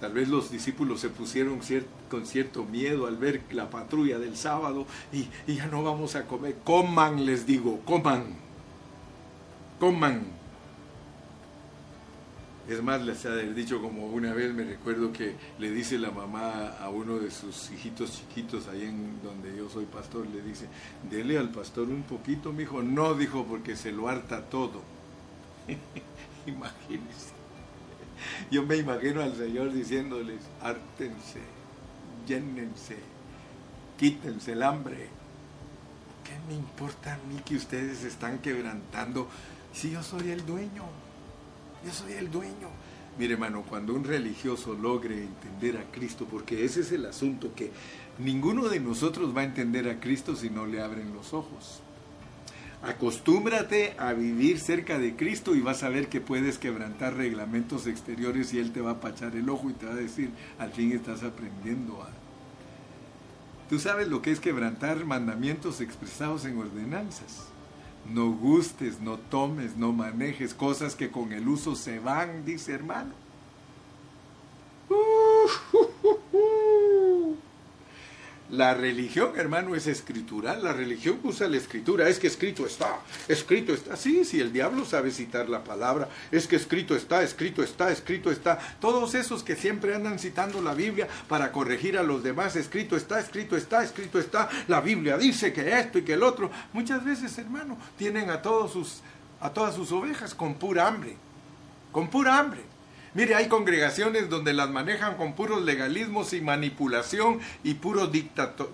Tal 0.00 0.12
vez 0.12 0.28
los 0.28 0.50
discípulos 0.50 1.00
se 1.00 1.08
pusieron 1.08 1.60
con 2.10 2.26
cierto 2.26 2.64
miedo 2.64 3.06
al 3.06 3.16
ver 3.16 3.42
la 3.50 3.70
patrulla 3.70 4.18
del 4.18 4.36
sábado 4.36 4.86
y, 5.12 5.28
ya 5.52 5.66
no 5.66 5.82
vamos 5.82 6.16
a 6.16 6.26
comer. 6.26 6.56
Coman, 6.64 7.24
les 7.24 7.46
digo, 7.46 7.80
coman. 7.84 8.24
Coman. 9.80 10.36
Es 12.68 12.82
más, 12.82 13.00
les 13.02 13.24
ha 13.24 13.36
dicho 13.36 13.80
como 13.80 14.06
una 14.06 14.34
vez, 14.34 14.52
me 14.52 14.64
recuerdo 14.64 15.12
que 15.12 15.36
le 15.58 15.70
dice 15.70 15.98
la 15.98 16.10
mamá 16.10 16.76
a 16.80 16.88
uno 16.90 17.18
de 17.18 17.30
sus 17.30 17.70
hijitos 17.70 18.10
chiquitos, 18.10 18.66
ahí 18.66 18.82
en 18.82 19.22
donde 19.22 19.56
yo 19.56 19.70
soy 19.70 19.84
pastor, 19.84 20.26
le 20.26 20.42
dice, 20.42 20.66
dele 21.08 21.38
al 21.38 21.50
pastor 21.50 21.88
un 21.88 22.02
poquito, 22.02 22.52
mi 22.52 22.64
hijo. 22.64 22.82
No, 22.82 23.14
dijo, 23.14 23.44
porque 23.44 23.76
se 23.76 23.92
lo 23.92 24.08
harta 24.08 24.42
todo. 24.42 24.82
Imagínense. 26.46 27.35
Yo 28.50 28.62
me 28.64 28.76
imagino 28.76 29.22
al 29.22 29.36
Señor 29.36 29.72
diciéndoles, 29.72 30.40
ártense, 30.62 31.40
llénense, 32.26 32.96
quítense 33.98 34.52
el 34.52 34.62
hambre. 34.62 35.08
¿Qué 36.24 36.32
me 36.48 36.54
importa 36.54 37.14
a 37.14 37.18
mí 37.28 37.40
que 37.44 37.56
ustedes 37.56 38.02
están 38.04 38.38
quebrantando 38.38 39.28
si 39.72 39.92
yo 39.92 40.02
soy 40.02 40.30
el 40.30 40.44
dueño? 40.44 40.82
Yo 41.84 41.92
soy 41.92 42.14
el 42.14 42.30
dueño. 42.30 42.68
Mire 43.18 43.34
hermano, 43.34 43.62
cuando 43.62 43.94
un 43.94 44.04
religioso 44.04 44.74
logre 44.74 45.22
entender 45.22 45.78
a 45.78 45.84
Cristo, 45.90 46.26
porque 46.28 46.64
ese 46.64 46.80
es 46.80 46.92
el 46.92 47.06
asunto 47.06 47.54
que 47.54 47.70
ninguno 48.18 48.68
de 48.68 48.80
nosotros 48.80 49.34
va 49.36 49.42
a 49.42 49.44
entender 49.44 49.88
a 49.88 50.00
Cristo 50.00 50.34
si 50.34 50.50
no 50.50 50.66
le 50.66 50.82
abren 50.82 51.14
los 51.14 51.32
ojos. 51.32 51.80
Acostúmbrate 52.82 53.94
a 53.98 54.12
vivir 54.12 54.60
cerca 54.60 54.98
de 54.98 55.16
Cristo 55.16 55.54
y 55.54 55.60
vas 55.60 55.82
a 55.82 55.88
ver 55.88 56.08
que 56.08 56.20
puedes 56.20 56.58
quebrantar 56.58 57.14
reglamentos 57.14 57.86
exteriores 57.86 58.52
y 58.52 58.58
Él 58.58 58.72
te 58.72 58.80
va 58.80 58.92
a 58.92 59.00
pachar 59.00 59.34
el 59.34 59.48
ojo 59.48 59.70
y 59.70 59.72
te 59.72 59.86
va 59.86 59.92
a 59.92 59.96
decir, 59.96 60.30
al 60.58 60.72
fin 60.72 60.92
estás 60.92 61.22
aprendiendo 61.22 62.02
a... 62.02 62.08
Tú 63.68 63.80
sabes 63.80 64.08
lo 64.08 64.22
que 64.22 64.30
es 64.30 64.38
quebrantar 64.38 65.04
mandamientos 65.04 65.80
expresados 65.80 66.44
en 66.44 66.58
ordenanzas. 66.58 67.48
No 68.12 68.30
gustes, 68.30 69.00
no 69.00 69.18
tomes, 69.18 69.76
no 69.76 69.92
manejes 69.92 70.54
cosas 70.54 70.94
que 70.94 71.10
con 71.10 71.32
el 71.32 71.48
uso 71.48 71.74
se 71.74 71.98
van, 71.98 72.44
dice 72.44 72.72
hermano. 72.72 73.12
Uh, 74.88 75.48
la 78.48 78.74
religión, 78.74 79.32
hermano, 79.36 79.74
es 79.74 79.88
escritural. 79.88 80.62
La 80.62 80.72
religión 80.72 81.18
usa 81.24 81.48
la 81.48 81.56
escritura. 81.56 82.08
Es 82.08 82.20
que 82.20 82.28
escrito 82.28 82.64
está, 82.64 83.00
escrito 83.26 83.72
está. 83.72 83.96
Sí, 83.96 84.24
sí, 84.24 84.40
el 84.40 84.52
diablo 84.52 84.84
sabe 84.84 85.10
citar 85.10 85.48
la 85.48 85.64
palabra. 85.64 86.08
Es 86.30 86.46
que 86.46 86.54
escrito 86.54 86.94
está, 86.94 87.22
escrito 87.24 87.64
está, 87.64 87.90
escrito 87.90 88.30
está. 88.30 88.58
Todos 88.80 89.16
esos 89.16 89.42
que 89.42 89.56
siempre 89.56 89.96
andan 89.96 90.20
citando 90.20 90.62
la 90.62 90.74
Biblia 90.74 91.08
para 91.28 91.50
corregir 91.50 91.98
a 91.98 92.04
los 92.04 92.22
demás. 92.22 92.54
Escrito 92.54 92.96
está, 92.96 93.18
escrito 93.18 93.56
está, 93.56 93.82
escrito 93.82 94.20
está. 94.20 94.48
La 94.68 94.80
Biblia 94.80 95.18
dice 95.18 95.52
que 95.52 95.78
esto 95.80 95.98
y 95.98 96.02
que 96.02 96.12
el 96.12 96.22
otro. 96.22 96.50
Muchas 96.72 97.04
veces, 97.04 97.36
hermano, 97.38 97.76
tienen 97.98 98.30
a, 98.30 98.42
todos 98.42 98.72
sus, 98.72 99.00
a 99.40 99.50
todas 99.50 99.74
sus 99.74 99.90
ovejas 99.90 100.36
con 100.36 100.54
pura 100.54 100.86
hambre. 100.86 101.16
Con 101.90 102.08
pura 102.08 102.38
hambre. 102.38 102.75
Mire, 103.16 103.34
hay 103.34 103.48
congregaciones 103.48 104.28
donde 104.28 104.52
las 104.52 104.68
manejan 104.68 105.16
con 105.16 105.32
puros 105.32 105.62
legalismos 105.62 106.34
y 106.34 106.42
manipulación 106.42 107.40
y 107.64 107.72
puros, 107.72 108.10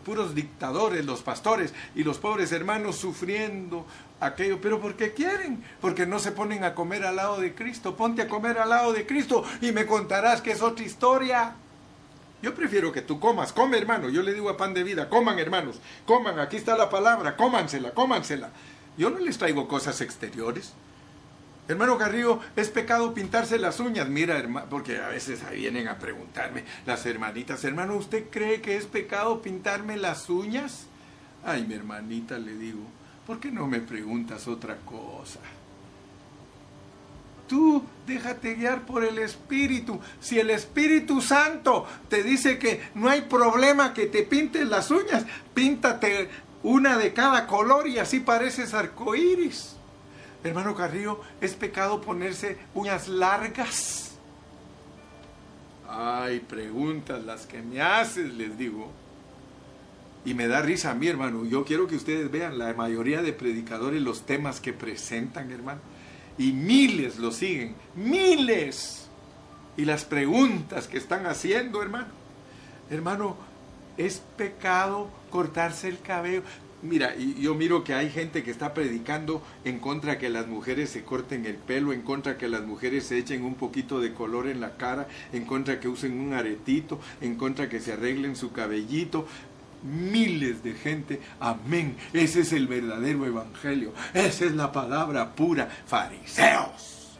puros 0.05 0.35
dictadores, 0.35 1.05
los 1.05 1.22
pastores 1.22 1.72
y 1.94 2.02
los 2.02 2.18
pobres 2.18 2.50
hermanos 2.50 2.96
sufriendo 2.96 3.87
aquello. 4.18 4.61
Pero 4.61 4.81
¿por 4.81 4.96
qué 4.96 5.14
quieren? 5.14 5.62
Porque 5.81 6.07
no 6.07 6.18
se 6.18 6.33
ponen 6.33 6.64
a 6.64 6.74
comer 6.74 7.05
al 7.05 7.14
lado 7.14 7.40
de 7.40 7.55
Cristo. 7.55 7.94
Ponte 7.94 8.22
a 8.22 8.26
comer 8.26 8.59
al 8.59 8.70
lado 8.70 8.92
de 8.92 9.07
Cristo 9.07 9.44
y 9.61 9.70
me 9.70 9.87
contarás 9.87 10.42
que 10.42 10.50
es 10.50 10.61
otra 10.61 10.85
historia. 10.85 11.55
Yo 12.42 12.52
prefiero 12.52 12.90
que 12.90 13.02
tú 13.02 13.20
comas, 13.20 13.52
come 13.52 13.78
hermano, 13.78 14.09
yo 14.09 14.24
le 14.24 14.35
digo 14.35 14.50
a 14.50 14.57
pan 14.57 14.74
de 14.74 14.83
vida, 14.83 15.09
coman 15.09 15.38
hermanos, 15.38 15.78
coman, 16.05 16.40
aquí 16.40 16.57
está 16.57 16.76
la 16.76 16.90
palabra, 16.90 17.37
cómansela, 17.37 17.92
cómansela. 17.92 18.50
Yo 18.98 19.09
no 19.09 19.20
les 19.20 19.38
traigo 19.38 19.68
cosas 19.68 20.00
exteriores. 20.00 20.72
Hermano 21.68 21.96
Carrillo, 21.96 22.40
¿es 22.57 22.70
pecado 22.70 23.14
pintarse 23.14 23.59
las 23.59 23.79
uñas? 23.79 24.09
Mira, 24.09 24.37
hermano, 24.37 24.66
porque 24.68 24.98
a 24.98 25.09
veces 25.09 25.40
vienen 25.53 25.87
a 25.87 25.98
preguntarme 25.98 26.64
las 26.87 27.07
hermanitas, 27.07 27.64
hermano, 27.64 27.94
¿usted 27.94 28.25
cree 28.31 28.61
que 28.61 28.77
es 28.77 28.87
pecado 28.87 29.40
pintarme 29.40 29.96
las 29.96 30.29
uñas? 30.29 30.87
Ay, 31.44 31.64
mi 31.66 31.75
hermanita, 31.75 32.38
le 32.38 32.55
digo, 32.55 32.81
¿por 33.27 33.38
qué 33.38 33.53
no 33.53 33.68
me 33.68 33.81
preguntas 33.81 34.48
otra 34.48 34.77
cosa? 34.85 35.38
Tú 37.48 37.85
déjate 38.07 38.55
guiar 38.55 38.83
por 38.83 39.05
el 39.05 39.18
Espíritu. 39.18 40.01
Si 40.20 40.40
el 40.40 40.51
Espíritu 40.51 41.20
Santo 41.20 41.87
te 42.09 42.22
dice 42.22 42.59
que 42.59 42.88
no 42.94 43.09
hay 43.09 43.22
problema 43.22 43.92
que 43.92 44.07
te 44.07 44.22
pintes 44.22 44.66
las 44.66 44.90
uñas, 44.90 45.25
píntate 45.55 46.29
una 46.62 46.96
de 46.96 47.12
cada 47.12 47.46
color 47.46 47.87
y 47.87 47.98
así 47.98 48.20
pareces 48.20 48.75
arcoíris. 48.75 49.77
Hermano 50.44 50.74
Carrillo, 50.74 51.20
¿es 51.40 51.55
pecado 51.55 52.00
ponerse 52.00 52.59
uñas 52.74 53.09
largas? 53.09 54.12
Ay, 55.88 56.40
preguntas 56.40 57.22
las 57.24 57.46
que 57.46 57.62
me 57.62 57.81
haces, 57.81 58.33
les 58.35 58.57
digo. 58.59 58.90
Y 60.24 60.35
me 60.35 60.48
da 60.48 60.62
risa 60.62 60.92
a 60.92 60.94
mí, 60.94 61.07
hermano. 61.07 61.44
Yo 61.44 61.64
quiero 61.64 61.87
que 61.87 61.96
ustedes 61.96 62.31
vean 62.31 62.59
la 62.59 62.72
mayoría 62.74 63.22
de 63.22 63.33
predicadores 63.33 64.00
los 64.00 64.24
temas 64.24 64.61
que 64.61 64.72
presentan, 64.72 65.50
hermano. 65.50 65.81
Y 66.38 66.52
miles 66.52 67.18
lo 67.18 67.31
siguen, 67.31 67.74
miles. 67.94 69.09
Y 69.76 69.85
las 69.85 70.05
preguntas 70.05 70.88
que 70.88 70.98
están 70.98 71.26
haciendo, 71.26 71.83
hermano. 71.83 72.09
Hermano, 72.90 73.37
¿es 73.96 74.22
pecado 74.37 75.09
cortarse 75.31 75.88
el 75.88 76.00
cabello? 76.00 76.42
Mira, 76.83 77.14
yo 77.16 77.55
miro 77.55 77.85
que 77.85 77.95
hay 77.95 78.11
gente 78.11 78.42
que 78.42 78.51
está 78.51 78.75
predicando 78.75 79.40
en 79.64 79.79
contra 79.79 80.18
que 80.18 80.29
las 80.29 80.49
mujeres 80.49 80.90
se 80.90 81.05
corten 81.05 81.47
el 81.47 81.55
pelo, 81.55 81.92
en 81.92 82.03
contra 82.03 82.37
que 82.37 82.49
las 82.49 82.62
mujeres 82.62 83.05
se 83.07 83.18
echen 83.18 83.45
un 83.45 83.55
poquito 83.55 84.01
de 84.01 84.12
color 84.12 84.49
en 84.49 84.61
la 84.61 84.77
cara, 84.77 85.07
en 85.33 85.45
contra 85.45 85.79
que 85.79 85.87
usen 85.87 86.18
un 86.18 86.33
aretito, 86.33 86.99
en 87.21 87.37
contra 87.37 87.68
que 87.68 87.79
se 87.79 87.92
arreglen 87.92 88.35
su 88.35 88.51
cabellito. 88.51 89.29
Miles 89.85 90.64
de 90.64 90.75
gente, 90.75 91.21
amén. 91.38 91.97
Ese 92.12 92.40
es 92.40 92.53
el 92.53 92.66
verdadero 92.66 93.27
evangelio. 93.27 93.92
Esa 94.12 94.45
es 94.47 94.53
la 94.53 94.73
palabra 94.73 95.37
pura. 95.37 95.68
Fariseos. 95.87 97.16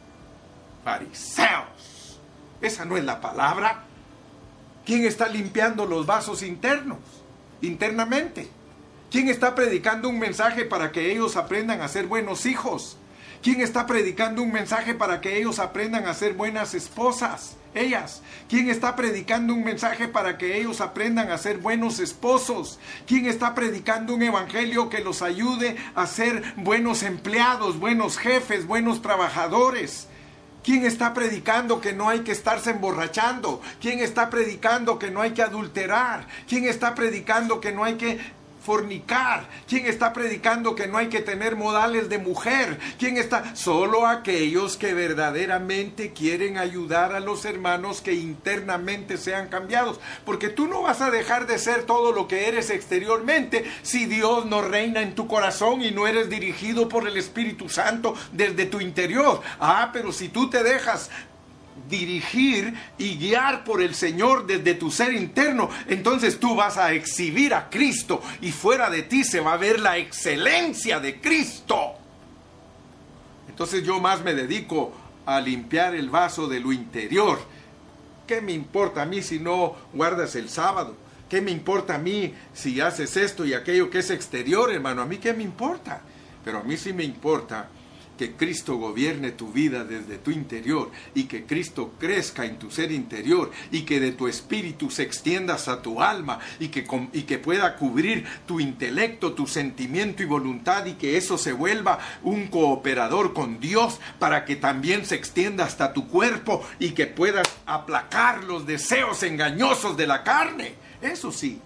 Fariseos. 0.83 2.18
Esa 2.61 2.85
no 2.85 2.96
es 2.96 3.05
la 3.05 3.20
palabra. 3.20 3.85
¿Quién 4.85 5.05
está 5.05 5.29
limpiando 5.29 5.87
los 5.87 6.05
vasos 6.05 6.42
internos? 6.42 6.98
Internamente. 7.61 8.62
¿Quién 9.12 9.29
está 9.29 9.55
predicando 9.55 10.09
un 10.09 10.18
mensaje 10.18 10.64
para 10.64 10.90
que 10.90 11.12
ellos 11.12 11.37
aprendan 11.37 11.83
a 11.83 11.88
ser 11.88 12.07
buenos 12.07 12.46
hijos? 12.46 12.96
¿Quién 13.42 13.61
está 13.61 13.85
predicando 13.85 14.40
un 14.40 14.51
mensaje 14.51 14.94
para 14.94 15.20
que 15.20 15.37
ellos 15.37 15.59
aprendan 15.59 16.07
a 16.07 16.14
ser 16.14 16.33
buenas 16.33 16.72
esposas? 16.72 17.59
Ellas. 17.75 18.22
¿Quién 18.48 18.70
está 18.70 18.96
predicando 18.96 19.53
un 19.53 19.64
mensaje 19.64 20.09
para 20.09 20.38
que 20.38 20.57
ellos 20.57 20.81
aprendan 20.81 21.31
a 21.31 21.37
ser 21.37 21.59
buenos 21.59 21.98
esposos? 21.98 22.79
¿Quién 23.07 23.27
está 23.27 23.55
predicando 23.55 24.14
un 24.14 24.22
evangelio 24.22 24.88
que 24.88 25.05
los 25.05 25.20
ayude 25.20 25.77
a 25.94 26.07
ser 26.07 26.55
buenos 26.57 27.03
empleados, 27.03 27.79
buenos 27.79 28.16
jefes, 28.16 28.66
buenos 28.66 29.03
trabajadores? 29.03 30.09
¿Quién 30.64 30.87
está 30.87 31.12
predicando 31.12 31.83
que 31.83 31.92
no 31.92 32.09
hay 32.09 32.20
que 32.20 32.33
estarse 32.33 32.70
emborrachando? 32.70 33.61
¿Quién 33.79 33.98
está 33.98 34.31
predicando 34.31 34.98
que 34.98 35.11
no 35.11 35.20
hay 35.20 35.33
que 35.33 35.42
adulterar? 35.42 36.27
¿Quién 36.48 36.64
está 36.64 36.94
predicando 36.94 37.61
que 37.61 37.72
no 37.72 37.85
hay 37.85 37.96
que 37.96 38.40
fornicar? 38.64 39.48
¿Quién 39.68 39.87
está 39.87 40.12
predicando 40.12 40.75
que 40.75 40.87
no 40.87 40.98
hay 40.98 41.09
que 41.09 41.20
tener 41.20 41.57
modales 41.57 42.09
de 42.09 42.18
mujer? 42.18 42.79
¿Quién 42.98 43.16
está? 43.16 43.55
Solo 43.57 44.07
aquellos 44.07 44.77
que 44.77 44.94
verdaderamente 44.94 46.12
quieren 46.12 46.59
ayudar 46.59 47.14
a 47.14 47.20
los 47.20 47.44
hermanos 47.44 48.01
que 48.01 48.14
internamente 48.14 49.16
sean 49.16 49.48
cambiados. 49.48 50.01
Porque 50.25 50.48
tú 50.48 50.66
no 50.66 50.83
vas 50.83 51.01
a 51.01 51.11
dejar 51.11 51.46
de 51.46 51.59
ser 51.59 51.85
todo 51.85 52.12
lo 52.12 52.29
que 52.29 52.48
eres 52.48 52.70
exteriormente 52.70 53.64
si 53.83 54.07
Dios 54.07 54.46
no 54.46 54.62
reina 54.62 55.03
en 55.03 55.14
tu 55.14 55.27
corazón 55.27 55.83
y 55.83 55.90
no 55.90 56.07
eres 56.07 56.31
dirigido 56.31 56.88
por 56.88 57.07
el 57.07 57.16
Espíritu 57.16 57.68
Santo 57.68 58.14
desde 58.33 58.66
tu 58.66 58.81
interior. 58.81 59.40
Ah, 59.61 59.90
pero 59.92 60.12
si 60.12 60.29
tú 60.29 60.48
te 60.48 60.62
dejas 60.62 61.11
dirigir 61.88 62.74
y 62.98 63.16
guiar 63.16 63.64
por 63.64 63.82
el 63.82 63.94
Señor 63.94 64.46
desde 64.46 64.74
tu 64.74 64.90
ser 64.90 65.12
interno, 65.12 65.70
entonces 65.88 66.38
tú 66.38 66.54
vas 66.54 66.76
a 66.78 66.92
exhibir 66.92 67.54
a 67.54 67.68
Cristo 67.68 68.22
y 68.40 68.52
fuera 68.52 68.90
de 68.90 69.02
ti 69.02 69.24
se 69.24 69.40
va 69.40 69.54
a 69.54 69.58
ver 69.58 69.80
la 69.80 69.98
excelencia 69.98 71.00
de 71.00 71.20
Cristo. 71.20 71.94
Entonces 73.48 73.85
yo 73.85 74.00
más 74.00 74.22
me 74.22 74.35
dedico 74.35 74.92
a 75.26 75.40
limpiar 75.40 75.94
el 75.94 76.11
vaso 76.11 76.48
de 76.48 76.61
lo 76.61 76.72
interior. 76.72 77.38
¿Qué 78.26 78.40
me 78.40 78.52
importa 78.52 79.02
a 79.02 79.06
mí 79.06 79.22
si 79.22 79.38
no 79.38 79.76
guardas 79.92 80.35
el 80.37 80.48
sábado? 80.48 80.96
¿Qué 81.28 81.40
me 81.40 81.50
importa 81.50 81.94
a 81.94 81.98
mí 81.98 82.35
si 82.52 82.80
haces 82.80 83.16
esto 83.16 83.44
y 83.44 83.54
aquello 83.54 83.90
que 83.90 83.98
es 83.98 84.11
exterior, 84.11 84.72
hermano? 84.72 85.02
¿A 85.02 85.06
mí 85.06 85.18
qué 85.18 85.32
me 85.32 85.42
importa? 85.42 86.02
Pero 86.44 86.58
a 86.58 86.62
mí 86.62 86.76
sí 86.76 86.92
me 86.92 87.04
importa 87.04 87.68
que 88.18 88.33
Cristo 88.33 88.77
gobierne 88.77 89.33
tu 89.33 89.53
vida 89.53 89.85
desde 89.85 90.18
tu 90.18 90.31
interior 90.31 90.90
y 91.14 91.25
que 91.25 91.44
Cristo 91.44 91.92
crezca 91.98 92.44
en 92.44 92.59
tu 92.59 92.70
ser 92.70 92.92
interior 92.92 93.51
y 93.70 93.83
que 93.83 94.01
de 94.01 94.12
tu 94.12 94.29
espíritu 94.29 94.90
se 94.90 95.03
extienda 95.03 95.53
a 95.55 95.83
tu 95.83 96.01
alma 96.01 96.38
y 96.59 96.68
que, 96.68 96.87
y 97.12 97.22
que 97.22 97.38
pueda 97.38 97.77
cubrir 97.77 98.25
tu 98.46 98.59
intelecto, 98.59 99.33
tu 99.33 99.46
sentimiento 99.46 100.22
y 100.22 100.27
voluntad 100.27 100.87
y 100.87 100.94
que 100.94 101.16
eso 101.16 101.38
se 101.38 101.53
vuelva 101.53 101.98
un 102.22 102.48
cooperador 102.48 103.35
con 103.35 103.61
Dios 103.61 104.01
para 104.18 104.44
que 104.44 104.57
también 104.57 105.05
se 105.05 105.14
extienda 105.14 105.64
hasta 105.64 105.92
tu 105.92 106.09
cuerpo 106.09 106.64
y 106.79 106.92
que 106.92 107.07
puedas 107.07 107.46
aplacar 107.66 108.44
los 108.44 108.66
deseos 108.66 109.22
engañosos 109.22 109.96
de 109.96 110.07
la 110.07 110.22
carne. 110.25 110.75
Eso 111.01 111.33
sí, 111.33 111.61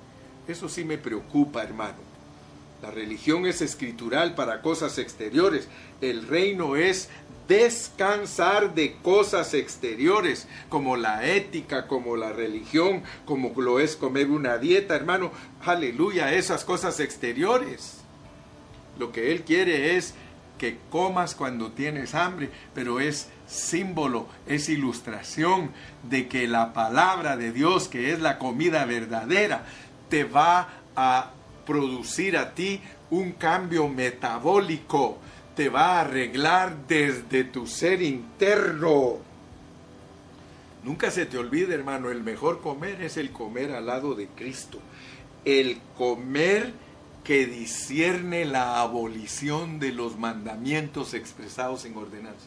eso 0.48 0.68
sí 0.68 0.84
me 0.84 0.98
preocupa, 0.98 1.62
hermano. 1.62 2.05
La 2.82 2.90
religión 2.90 3.46
es 3.46 3.62
escritural 3.62 4.34
para 4.34 4.60
cosas 4.60 4.98
exteriores. 4.98 5.68
El 6.00 6.26
reino 6.26 6.76
es 6.76 7.08
descansar 7.48 8.74
de 8.74 8.96
cosas 9.02 9.54
exteriores, 9.54 10.46
como 10.68 10.96
la 10.96 11.26
ética, 11.26 11.86
como 11.86 12.16
la 12.16 12.32
religión, 12.32 13.02
como 13.24 13.52
lo 13.60 13.80
es 13.80 13.96
comer 13.96 14.30
una 14.30 14.58
dieta, 14.58 14.94
hermano. 14.94 15.32
Aleluya, 15.64 16.34
esas 16.34 16.64
cosas 16.64 17.00
exteriores. 17.00 17.98
Lo 18.98 19.12
que 19.12 19.32
Él 19.32 19.42
quiere 19.42 19.96
es 19.96 20.14
que 20.58 20.78
comas 20.90 21.34
cuando 21.34 21.72
tienes 21.72 22.14
hambre, 22.14 22.50
pero 22.74 22.98
es 23.00 23.28
símbolo, 23.46 24.26
es 24.46 24.68
ilustración 24.68 25.70
de 26.02 26.28
que 26.28 26.48
la 26.48 26.72
palabra 26.72 27.36
de 27.36 27.52
Dios, 27.52 27.88
que 27.88 28.12
es 28.12 28.20
la 28.20 28.38
comida 28.38 28.84
verdadera, 28.86 29.66
te 30.08 30.24
va 30.24 30.68
a 30.96 31.32
producir 31.66 32.38
a 32.38 32.54
ti 32.54 32.80
un 33.10 33.32
cambio 33.32 33.88
metabólico, 33.88 35.18
te 35.54 35.68
va 35.68 35.96
a 35.96 36.00
arreglar 36.02 36.86
desde 36.86 37.44
tu 37.44 37.66
ser 37.66 38.00
interno. 38.00 39.18
Nunca 40.84 41.10
se 41.10 41.26
te 41.26 41.36
olvide, 41.36 41.74
hermano, 41.74 42.10
el 42.10 42.22
mejor 42.22 42.60
comer 42.60 43.02
es 43.02 43.16
el 43.16 43.32
comer 43.32 43.72
al 43.72 43.86
lado 43.86 44.14
de 44.14 44.28
Cristo. 44.28 44.78
El 45.44 45.80
comer 45.96 46.72
que 47.24 47.46
discierne 47.46 48.44
la 48.44 48.80
abolición 48.80 49.80
de 49.80 49.90
los 49.90 50.16
mandamientos 50.16 51.12
expresados 51.12 51.84
en 51.84 51.96
ordenanza. 51.96 52.46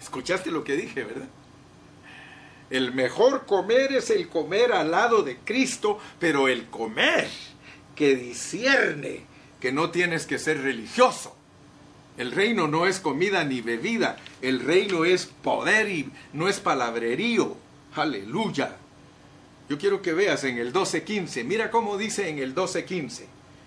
¿Escuchaste 0.00 0.52
lo 0.52 0.62
que 0.62 0.76
dije, 0.76 1.02
verdad? 1.02 1.28
El 2.70 2.94
mejor 2.94 3.46
comer 3.46 3.92
es 3.92 4.10
el 4.10 4.28
comer 4.28 4.72
al 4.72 4.92
lado 4.92 5.22
de 5.22 5.38
Cristo, 5.38 5.98
pero 6.20 6.46
el 6.46 6.66
comer 6.66 7.28
que 7.96 8.14
discierne 8.14 9.22
que 9.60 9.72
no 9.72 9.90
tienes 9.90 10.26
que 10.26 10.38
ser 10.38 10.62
religioso. 10.62 11.34
El 12.16 12.30
reino 12.30 12.68
no 12.68 12.86
es 12.86 13.00
comida 13.00 13.44
ni 13.44 13.60
bebida, 13.60 14.18
el 14.40 14.60
reino 14.60 15.04
es 15.04 15.26
poder 15.26 15.88
y 15.88 16.10
no 16.32 16.48
es 16.48 16.60
palabrerío. 16.60 17.56
Aleluya. 17.94 18.76
Yo 19.68 19.78
quiero 19.78 20.00
que 20.00 20.12
veas 20.12 20.44
en 20.44 20.58
el 20.58 20.72
12.15, 20.72 21.44
mira 21.44 21.70
cómo 21.70 21.98
dice 21.98 22.28
en 22.28 22.38
el 22.38 22.54
12.15, 22.54 23.24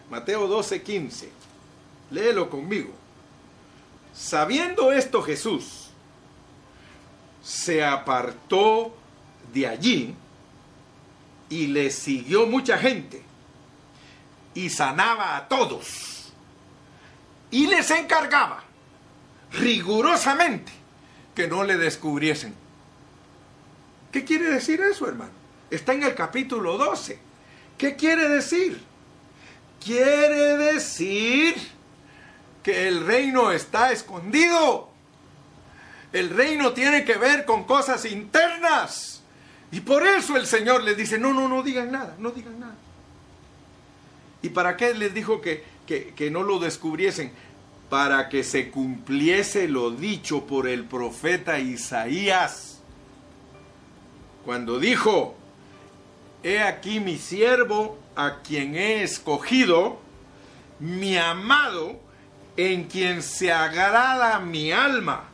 Mateo 0.09 0.47
12.15, 0.47 1.25
léelo 2.11 2.49
conmigo. 2.49 2.93
Sabiendo 4.13 4.91
esto 4.93 5.21
Jesús, 5.21 5.89
se 7.43 7.83
apartó 7.83 8.95
de 9.53 9.67
allí 9.67 10.15
y 11.49 11.67
le 11.67 11.91
siguió 11.91 12.45
mucha 12.45 12.77
gente 12.77 13.28
y 14.59 14.69
sanaba 14.69 15.37
a 15.37 15.47
todos. 15.47 16.33
Y 17.49 17.67
les 17.67 17.89
encargaba 17.91 18.63
rigurosamente 19.53 20.71
que 21.33 21.47
no 21.47 21.63
le 21.63 21.77
descubriesen. 21.77 22.53
¿Qué 24.11 24.25
quiere 24.25 24.49
decir 24.49 24.81
eso, 24.81 25.07
hermano? 25.07 25.31
Está 25.71 25.93
en 25.93 26.03
el 26.03 26.13
capítulo 26.13 26.77
12. 26.77 27.19
¿Qué 27.77 27.95
quiere 27.95 28.27
decir? 28.27 28.81
Quiere 29.83 30.57
decir 30.57 31.55
que 32.61 32.89
el 32.89 33.05
reino 33.05 33.51
está 33.51 33.91
escondido. 33.91 34.89
El 36.11 36.31
reino 36.31 36.73
tiene 36.73 37.05
que 37.05 37.13
ver 37.13 37.45
con 37.45 37.63
cosas 37.63 38.03
internas. 38.05 39.21
Y 39.71 39.79
por 39.79 40.05
eso 40.05 40.35
el 40.35 40.45
Señor 40.45 40.83
les 40.83 40.97
dice, 40.97 41.17
no, 41.17 41.33
no, 41.33 41.47
no 41.47 41.63
digan 41.63 41.91
nada, 41.91 42.15
no 42.19 42.31
digan 42.31 42.59
nada. 42.59 42.75
¿Y 44.41 44.49
para 44.49 44.77
qué 44.77 44.93
les 44.93 45.13
dijo 45.13 45.41
que, 45.41 45.63
que, 45.85 46.31
no 46.31 46.43
lo 46.43 46.59
descubriesen? 46.59 47.31
Para 47.89 48.29
que 48.29 48.43
se 48.43 48.69
cumpliese 48.69 49.67
lo 49.67 49.91
dicho 49.91 50.45
por 50.45 50.67
el 50.67 50.85
profeta 50.85 51.59
Isaías. 51.59 52.79
Cuando 54.45 54.79
dijo, 54.79 55.35
he 56.43 56.59
aquí 56.59 56.99
mi 56.99 57.17
siervo 57.17 57.97
a 58.15 58.37
quien 58.41 58.75
he 58.75 59.03
escogido, 59.03 59.99
mi 60.79 61.17
amado, 61.17 61.99
en 62.55 62.85
quien 62.85 63.21
se 63.21 63.51
agrada 63.51 64.39
mi 64.39 64.71
alma. 64.71 65.25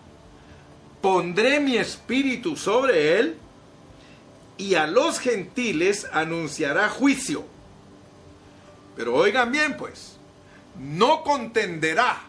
Pondré 1.01 1.59
mi 1.59 1.77
espíritu 1.77 2.55
sobre 2.55 3.19
él 3.19 3.37
y 4.57 4.73
a 4.73 4.87
los 4.87 5.19
gentiles 5.19 6.07
anunciará 6.11 6.89
juicio 6.89 7.54
pero 8.95 9.15
oigan 9.15 9.51
bien, 9.51 9.77
pues, 9.77 10.17
no 10.79 11.23
contenderá. 11.23 12.23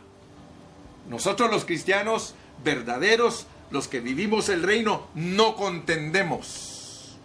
Nosotros 1.09 1.51
los 1.51 1.65
cristianos 1.65 2.35
verdaderos, 2.65 3.47
los 3.71 3.89
que 3.89 4.01
vivimos 4.01 4.49
el 4.49 4.63
reino, 4.63 5.07
no 5.15 5.57
contendemos. 5.57 7.17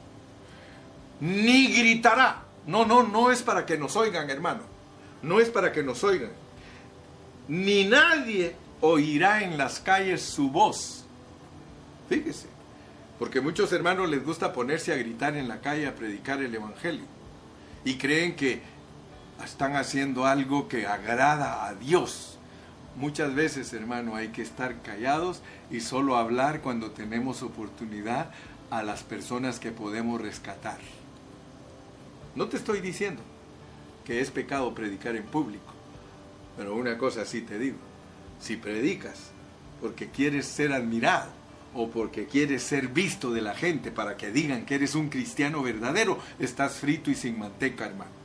Ni 1.20 1.68
gritará. 1.68 2.44
No, 2.68 2.86
no, 2.86 3.04
no 3.04 3.32
es 3.32 3.42
para 3.42 3.66
que 3.66 3.78
nos 3.78 3.96
oigan, 3.96 4.30
hermano. 4.30 4.62
No 5.24 5.40
es 5.40 5.50
para 5.50 5.72
que 5.72 5.84
nos 5.84 6.04
oigan. 6.04 6.32
Ni 7.48 7.86
nadie 7.86 8.56
oirá 8.82 9.44
en 9.44 9.58
las 9.58 9.80
calles 9.80 10.22
su 10.22 10.50
voz. 10.50 11.06
Fíjese. 12.10 12.48
Porque 13.20 13.40
muchos 13.40 13.72
hermanos 13.72 14.10
les 14.10 14.24
gusta 14.24 14.52
ponerse 14.52 14.94
a 14.94 14.98
gritar 14.98 15.36
en 15.38 15.48
la 15.48 15.62
calle 15.62 15.88
a 15.88 15.96
predicar 15.96 16.42
el 16.42 16.54
Evangelio. 16.54 17.06
Y 17.86 17.96
creen 17.98 18.36
que 18.36 18.62
están 19.46 19.76
haciendo 19.76 20.26
algo 20.26 20.68
que 20.68 20.88
agrada 20.88 21.66
a 21.66 21.76
Dios. 21.76 22.38
Muchas 22.96 23.34
veces, 23.34 23.72
hermano, 23.74 24.16
hay 24.16 24.30
que 24.30 24.42
estar 24.42 24.82
callados 24.82 25.42
y 25.70 25.80
solo 25.80 26.18
hablar 26.18 26.62
cuando 26.62 26.92
tenemos 26.92 27.42
oportunidad 27.42 28.32
a 28.70 28.84
las 28.84 29.04
personas 29.04 29.60
que 29.60 29.72
podemos 29.72 30.22
rescatar. 30.22 30.80
No 32.36 32.48
te 32.48 32.58
estoy 32.58 32.82
diciendo 32.82 33.22
que 34.06 34.22
es 34.22 34.32
pecado 34.32 34.74
predicar 34.74 35.16
en 35.16 35.24
público, 35.24 35.74
pero 36.58 36.76
una 36.76 36.98
cosa 36.98 37.26
sí 37.26 37.42
te 37.42 37.60
digo, 37.60 37.78
si 38.40 38.58
predicas 38.58 39.32
porque 39.82 40.10
quieres 40.10 40.46
ser 40.46 40.74
admirado 40.74 41.30
o 41.74 41.90
porque 41.90 42.26
quieres 42.26 42.64
ser 42.64 42.90
visto 42.90 43.32
de 43.32 43.42
la 43.42 43.56
gente 43.56 43.92
para 43.92 44.18
que 44.18 44.32
digan 44.32 44.66
que 44.66 44.76
eres 44.76 44.96
un 44.96 45.10
cristiano 45.10 45.64
verdadero, 45.64 46.20
estás 46.40 46.74
frito 46.74 47.10
y 47.10 47.16
sin 47.16 47.40
manteca, 47.40 47.86
hermano. 47.86 48.21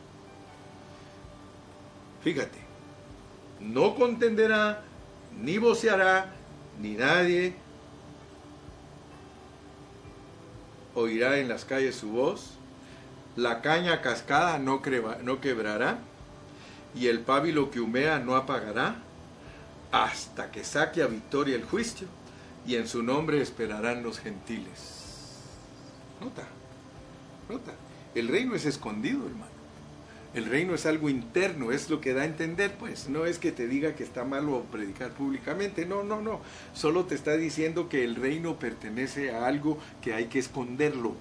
Fíjate, 2.27 2.59
no 3.61 3.95
contenderá, 3.95 4.83
ni 5.41 5.59
voceará, 5.59 6.33
ni 6.81 6.95
nadie 6.95 7.55
oirá 10.97 11.39
en 11.39 11.49
las 11.49 11.65
calles 11.65 11.95
su 11.95 12.11
voz, 12.11 12.55
la 13.37 13.63
caña 13.63 14.03
cascada 14.03 14.59
no, 14.59 14.83
no 15.23 15.41
quebrará, 15.41 15.99
y 16.97 17.07
el 17.07 17.21
pábilo 17.21 17.71
que 17.71 17.79
humea 17.79 18.19
no 18.19 18.35
apagará 18.35 18.97
hasta 19.93 20.51
que 20.51 20.65
saque 20.65 21.05
a 21.05 21.07
victoria 21.07 21.55
el 21.55 21.65
juicio 21.65 22.09
y 22.67 22.75
en 22.75 22.89
su 22.89 23.05
nombre 23.05 23.41
esperarán 23.41 24.03
los 24.03 24.19
gentiles. 24.19 25.43
Nota, 26.21 26.43
nota, 27.49 27.71
el 28.17 28.27
reino 28.27 28.57
es 28.57 28.67
escondido, 28.67 29.25
hermano. 29.27 29.56
El 30.37 30.45
reino 30.45 30.75
es 30.75 30.85
algo 30.85 31.09
interno, 31.09 31.73
es 31.73 31.89
lo 31.89 32.03
que 32.03 32.13
da 32.13 32.21
a 32.21 32.27
entender, 32.27 32.75
pues. 32.79 33.09
No 33.09 33.25
es 33.25 33.39
que 33.39 33.53
te 33.53 33.67
diga 33.67 33.95
que 33.95 34.05
está 34.05 34.23
malo 34.23 34.67
predicar 34.71 35.13
públicamente, 35.13 35.87
no, 35.87 36.05
no, 36.05 36.21
no. 36.21 36.43
Solo 36.75 37.07
te 37.07 37.15
está 37.15 37.39
diciendo 37.39 37.89
que 37.89 38.05
el 38.05 38.17
reino 38.17 38.59
pertenece 38.59 39.35
a 39.35 39.47
algo 39.47 39.79
que 40.03 40.13
hay 40.13 40.27
que 40.27 40.39
esconderlo. 40.39 41.15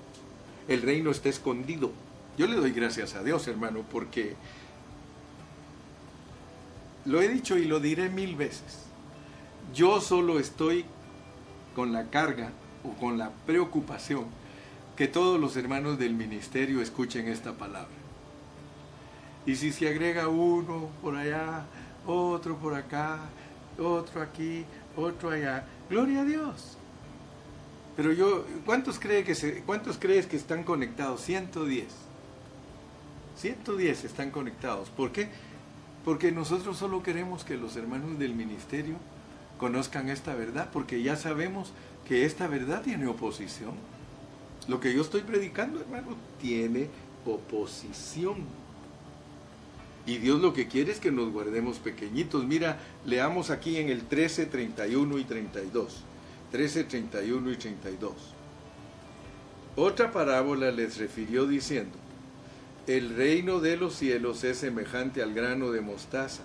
El 0.67 0.81
reino 0.81 1.11
está 1.11 1.29
escondido. 1.29 1.93
Yo 2.37 2.45
le 2.45 2.57
doy 2.57 2.71
gracias 2.71 3.15
a 3.15 3.23
Dios, 3.23 3.47
hermano, 3.47 3.85
porque 3.89 4.35
lo 7.05 7.21
he 7.21 7.29
dicho 7.29 7.57
y 7.57 7.63
lo 7.63 7.79
diré 7.79 8.09
mil 8.09 8.35
veces. 8.35 8.83
Yo 9.73 10.01
solo 10.01 10.39
estoy 10.41 10.83
con 11.73 11.93
la 11.93 12.09
carga 12.09 12.51
o 12.83 12.91
con 12.99 13.17
la 13.17 13.31
preocupación 13.45 14.25
que 14.97 15.07
todos 15.07 15.39
los 15.39 15.55
hermanos 15.55 15.97
del 15.97 16.15
ministerio 16.15 16.81
escuchen 16.81 17.29
esta 17.29 17.53
palabra. 17.53 18.04
Y 19.45 19.55
si 19.55 19.71
se 19.71 19.87
agrega 19.87 20.27
uno 20.27 20.89
por 21.01 21.15
allá, 21.15 21.65
otro 22.05 22.57
por 22.57 22.73
acá, 22.73 23.19
otro 23.77 24.21
aquí, 24.21 24.65
otro 24.95 25.29
allá, 25.29 25.65
gloria 25.89 26.21
a 26.21 26.25
Dios. 26.25 26.77
Pero 27.95 28.11
yo, 28.11 28.45
¿cuántos, 28.65 28.99
cree 28.99 29.23
que 29.23 29.35
se, 29.35 29.61
¿cuántos 29.63 29.97
crees 29.97 30.25
que 30.25 30.35
están 30.35 30.63
conectados? 30.63 31.21
110. 31.21 31.85
110 33.37 34.03
están 34.03 34.31
conectados. 34.31 34.89
¿Por 34.89 35.11
qué? 35.11 35.29
Porque 36.03 36.31
nosotros 36.31 36.77
solo 36.77 37.03
queremos 37.03 37.43
que 37.43 37.57
los 37.57 37.75
hermanos 37.75 38.19
del 38.19 38.35
ministerio 38.35 38.95
conozcan 39.57 40.09
esta 40.09 40.35
verdad, 40.35 40.69
porque 40.73 41.01
ya 41.01 41.15
sabemos 41.15 41.71
que 42.07 42.25
esta 42.25 42.47
verdad 42.47 42.81
tiene 42.81 43.07
oposición. 43.07 43.73
Lo 44.67 44.79
que 44.79 44.93
yo 44.93 45.01
estoy 45.01 45.21
predicando, 45.21 45.79
hermano, 45.79 46.15
tiene 46.41 46.89
oposición. 47.25 48.64
Y 50.05 50.17
Dios 50.17 50.39
lo 50.39 50.53
que 50.53 50.67
quiere 50.67 50.91
es 50.91 50.99
que 50.99 51.11
nos 51.11 51.31
guardemos 51.31 51.79
pequeñitos. 51.79 52.45
Mira, 52.45 52.79
leamos 53.05 53.49
aquí 53.49 53.77
en 53.77 53.89
el 53.89 54.03
13, 54.03 54.45
31 54.45 55.17
y 55.17 55.23
32. 55.23 56.03
13, 56.51 56.83
31 56.83 57.51
y 57.51 57.55
32. 57.55 58.13
Otra 59.75 60.11
parábola 60.11 60.71
les 60.71 60.97
refirió 60.97 61.47
diciendo, 61.47 61.97
el 62.87 63.15
reino 63.15 63.59
de 63.59 63.77
los 63.77 63.95
cielos 63.95 64.43
es 64.43 64.59
semejante 64.59 65.23
al 65.23 65.33
grano 65.33 65.71
de 65.71 65.81
mostaza 65.81 66.43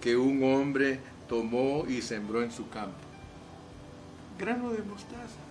que 0.00 0.16
un 0.16 0.42
hombre 0.42 0.98
tomó 1.28 1.86
y 1.88 2.02
sembró 2.02 2.42
en 2.42 2.50
su 2.50 2.68
campo. 2.68 2.98
Grano 4.38 4.70
de 4.70 4.82
mostaza. 4.82 5.45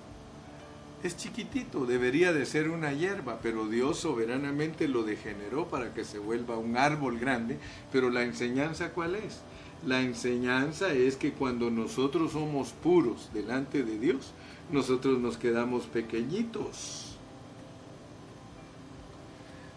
Es 1.06 1.18
chiquitito, 1.18 1.86
debería 1.86 2.34
de 2.34 2.48
ser 2.48 2.68
una 2.68 2.92
hierba, 2.92 3.38
pero 3.44 3.68
Dios 3.68 4.00
soberanamente 4.00 4.88
lo 4.88 5.04
degeneró 5.04 5.68
para 5.68 5.94
que 5.94 6.04
se 6.04 6.18
vuelva 6.18 6.58
un 6.58 6.78
árbol 6.78 7.20
grande. 7.20 7.60
Pero 7.92 8.10
la 8.10 8.24
enseñanza 8.24 8.90
cuál 8.90 9.14
es? 9.14 9.42
La 9.86 10.02
enseñanza 10.02 10.94
es 10.94 11.16
que 11.16 11.32
cuando 11.34 11.70
nosotros 11.70 12.32
somos 12.32 12.72
puros 12.72 13.30
delante 13.36 13.84
de 13.84 14.00
Dios, 14.00 14.34
nosotros 14.72 15.20
nos 15.20 15.38
quedamos 15.38 15.86
pequeñitos 15.86 17.16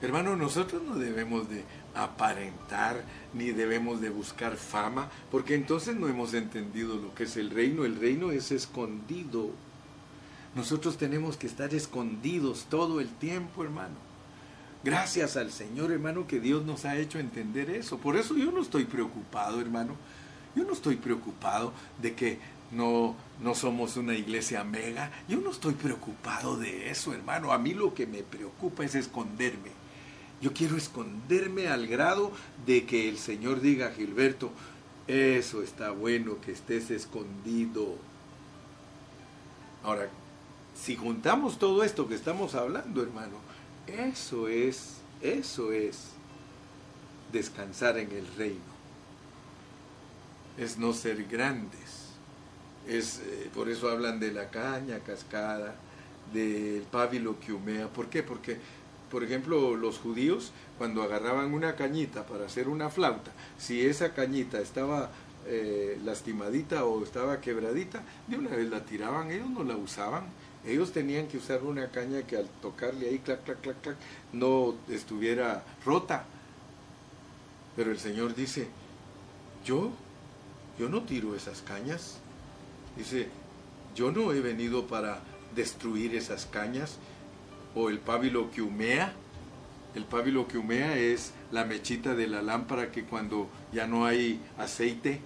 Hermano, 0.00 0.36
nosotros 0.36 0.80
no 0.82 0.94
debemos 0.94 1.50
de 1.50 1.64
aparentar 1.92 3.02
ni 3.34 3.50
debemos 3.50 4.00
de 4.00 4.10
buscar 4.10 4.56
fama, 4.56 5.10
porque 5.28 5.56
entonces 5.56 5.96
no 5.96 6.06
hemos 6.06 6.34
entendido 6.34 6.96
lo 6.96 7.12
que 7.16 7.24
es 7.24 7.36
el 7.36 7.50
reino. 7.50 7.84
El 7.84 7.96
reino 7.96 8.30
es 8.30 8.52
escondido. 8.52 9.50
Nosotros 10.54 10.96
tenemos 10.96 11.36
que 11.36 11.46
estar 11.46 11.74
escondidos 11.74 12.66
todo 12.68 13.00
el 13.00 13.08
tiempo, 13.08 13.62
hermano. 13.62 13.94
Gracias 14.84 15.36
al 15.36 15.52
Señor, 15.52 15.92
hermano, 15.92 16.26
que 16.26 16.40
Dios 16.40 16.64
nos 16.64 16.84
ha 16.84 16.96
hecho 16.96 17.18
entender 17.18 17.70
eso. 17.70 17.98
Por 17.98 18.16
eso 18.16 18.36
yo 18.36 18.50
no 18.50 18.62
estoy 18.62 18.84
preocupado, 18.84 19.60
hermano. 19.60 19.94
Yo 20.54 20.64
no 20.64 20.72
estoy 20.72 20.96
preocupado 20.96 21.72
de 22.00 22.14
que 22.14 22.38
no, 22.72 23.14
no 23.42 23.54
somos 23.54 23.96
una 23.96 24.14
iglesia 24.14 24.64
mega. 24.64 25.10
Yo 25.28 25.38
no 25.40 25.50
estoy 25.50 25.74
preocupado 25.74 26.56
de 26.56 26.90
eso, 26.90 27.12
hermano. 27.12 27.52
A 27.52 27.58
mí 27.58 27.74
lo 27.74 27.94
que 27.94 28.06
me 28.06 28.22
preocupa 28.22 28.84
es 28.84 28.94
esconderme 28.94 29.78
yo 30.40 30.52
quiero 30.52 30.76
esconderme 30.76 31.68
al 31.68 31.86
grado 31.86 32.30
de 32.64 32.84
que 32.86 33.08
el 33.08 33.18
Señor 33.18 33.60
diga, 33.60 33.90
Gilberto, 33.90 34.52
eso 35.08 35.62
está 35.62 35.90
bueno 35.90 36.40
que 36.40 36.52
estés 36.52 36.90
escondido. 36.90 37.96
Ahora, 39.82 40.08
si 40.80 40.96
juntamos 40.96 41.58
todo 41.58 41.82
esto 41.84 42.08
que 42.08 42.14
estamos 42.14 42.54
hablando, 42.54 43.02
hermano, 43.02 43.36
eso 43.86 44.48
es, 44.48 44.98
eso 45.20 45.72
es 45.72 46.10
descansar 47.32 47.98
en 47.98 48.10
el 48.12 48.26
reino. 48.36 48.78
Es 50.56 50.78
no 50.78 50.92
ser 50.92 51.24
grandes. 51.24 52.08
Es, 52.86 53.18
eh, 53.18 53.50
por 53.54 53.68
eso 53.68 53.90
hablan 53.90 54.18
de 54.18 54.32
la 54.32 54.50
caña 54.50 54.98
cascada, 55.00 55.74
del 56.32 56.82
pábilo 56.82 57.38
que 57.40 57.52
humea. 57.52 57.88
¿Por 57.88 58.08
qué? 58.08 58.22
Porque 58.22 58.58
por 59.10 59.24
ejemplo, 59.24 59.74
los 59.74 59.98
judíos, 59.98 60.52
cuando 60.76 61.02
agarraban 61.02 61.54
una 61.54 61.76
cañita 61.76 62.26
para 62.26 62.46
hacer 62.46 62.68
una 62.68 62.90
flauta, 62.90 63.32
si 63.56 63.86
esa 63.86 64.12
cañita 64.12 64.60
estaba 64.60 65.10
eh, 65.46 65.98
lastimadita 66.04 66.84
o 66.84 67.02
estaba 67.02 67.40
quebradita, 67.40 68.02
de 68.26 68.36
una 68.36 68.50
vez 68.50 68.68
la 68.68 68.84
tiraban, 68.84 69.30
ellos 69.30 69.48
no 69.48 69.64
la 69.64 69.76
usaban. 69.76 70.24
Ellos 70.68 70.92
tenían 70.92 71.28
que 71.28 71.38
usar 71.38 71.62
una 71.62 71.88
caña 71.88 72.22
que 72.22 72.36
al 72.36 72.46
tocarle 72.60 73.08
ahí, 73.08 73.20
clac, 73.20 73.42
clac, 73.42 73.60
clac, 73.62 73.80
clac, 73.80 73.96
no 74.34 74.74
estuviera 74.90 75.64
rota. 75.82 76.26
Pero 77.74 77.90
el 77.90 77.98
Señor 77.98 78.34
dice, 78.34 78.68
yo, 79.64 79.90
yo 80.78 80.90
no 80.90 81.04
tiro 81.04 81.34
esas 81.34 81.62
cañas. 81.62 82.18
Dice, 82.98 83.28
yo 83.94 84.12
no 84.12 84.32
he 84.32 84.40
venido 84.40 84.86
para 84.86 85.22
destruir 85.56 86.14
esas 86.14 86.44
cañas, 86.44 86.98
o 87.74 87.88
el 87.88 87.98
pábilo 87.98 88.50
que 88.50 88.60
humea. 88.60 89.14
El 89.94 90.04
pábilo 90.04 90.46
que 90.46 90.58
humea 90.58 90.98
es 90.98 91.32
la 91.50 91.64
mechita 91.64 92.14
de 92.14 92.26
la 92.26 92.42
lámpara 92.42 92.92
que 92.92 93.04
cuando 93.04 93.48
ya 93.72 93.86
no 93.86 94.04
hay 94.04 94.38
aceite, 94.58 95.20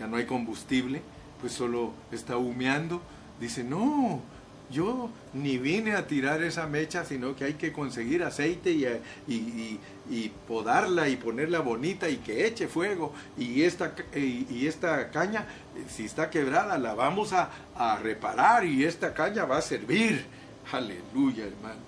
ya 0.00 0.06
no 0.06 0.16
hay 0.16 0.24
combustible, 0.24 1.02
pues 1.40 1.52
solo 1.52 1.92
está 2.10 2.38
humeando. 2.38 3.02
Dice, 3.40 3.62
no, 3.62 4.22
yo 4.70 5.10
ni 5.32 5.56
vine 5.56 5.94
a 5.94 6.06
tirar 6.06 6.42
esa 6.42 6.66
mecha, 6.66 7.04
sino 7.04 7.34
que 7.34 7.44
hay 7.44 7.54
que 7.54 7.72
conseguir 7.72 8.22
aceite 8.22 8.70
y, 8.72 9.80
y, 10.10 10.28
podarla 10.46 11.08
y 11.08 11.16
ponerla 11.16 11.60
bonita 11.60 12.08
y 12.08 12.18
que 12.18 12.46
eche 12.46 12.68
fuego. 12.68 13.12
Y 13.36 13.62
esta, 13.62 13.94
y, 14.14 14.66
esta 14.66 15.10
caña, 15.10 15.46
si 15.88 16.04
está 16.04 16.28
quebrada, 16.30 16.76
la 16.78 16.94
vamos 16.94 17.32
a, 17.32 17.50
a 17.74 17.98
reparar 17.98 18.64
y 18.64 18.84
esta 18.84 19.14
caña 19.14 19.44
va 19.44 19.58
a 19.58 19.62
servir. 19.62 20.24
Aleluya, 20.70 21.46
hermano. 21.46 21.80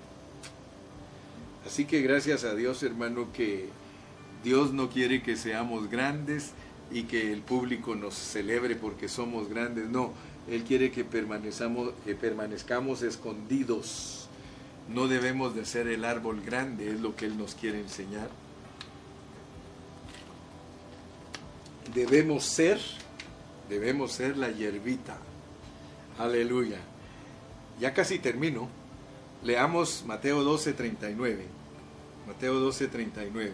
Así 1.67 1.85
que 1.85 2.01
gracias 2.01 2.45
a 2.45 2.55
Dios, 2.55 2.83
hermano, 2.83 3.29
que 3.35 3.69
Dios 4.43 4.73
no 4.73 4.89
quiere 4.89 5.23
que 5.23 5.37
seamos 5.37 5.91
grandes 5.91 6.53
y 6.91 7.05
que 7.05 7.33
el 7.33 7.43
público 7.43 7.95
nos 7.95 8.15
celebre 8.15 8.75
porque 8.75 9.09
somos 9.09 9.49
grandes. 9.49 9.89
No, 9.89 10.13
Él 10.49 10.65
quiere 10.65 10.91
que, 10.91 11.05
permanezcamos, 11.05 11.93
que 12.05 12.15
permanezcamos 12.15 13.03
escondidos. 13.03 14.29
No 14.89 15.07
debemos 15.07 15.55
de 15.55 15.65
ser 15.65 15.87
el 15.87 16.05
árbol 16.05 16.41
grande, 16.41 16.91
es 16.91 17.01
lo 17.01 17.15
que 17.15 17.27
Él 17.27 17.39
nos 17.39 17.55
quiere 17.55 17.81
enseñar. 17.81 18.29
Debemos 21.95 22.45
ser, 22.45 22.81
debemos 23.69 24.13
ser 24.13 24.37
la 24.37 24.51
hierbita. 24.51 25.19
Aleluya. 26.19 26.79
Ya 27.79 27.95
casi 27.95 28.19
termino. 28.19 28.69
Leamos 29.43 30.05
Mateo 30.07 30.43
12, 30.43 30.73
39. 30.75 31.47
Mateo 32.27 32.55
12, 32.61 32.89
39. 32.89 33.53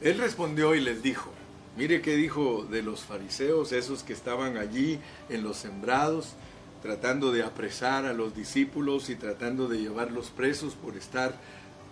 Él 0.00 0.18
respondió 0.18 0.74
y 0.74 0.80
les 0.80 1.02
dijo, 1.02 1.32
mire 1.76 2.02
qué 2.02 2.16
dijo 2.16 2.66
de 2.70 2.82
los 2.82 3.00
fariseos, 3.00 3.72
esos 3.72 4.02
que 4.02 4.12
estaban 4.12 4.56
allí 4.56 4.98
en 5.28 5.42
los 5.42 5.56
sembrados, 5.56 6.34
tratando 6.82 7.30
de 7.32 7.42
apresar 7.42 8.06
a 8.06 8.12
los 8.12 8.34
discípulos 8.34 9.08
y 9.08 9.14
tratando 9.14 9.68
de 9.68 9.78
llevarlos 9.78 10.30
presos 10.30 10.74
por 10.74 10.96
estar 10.96 11.38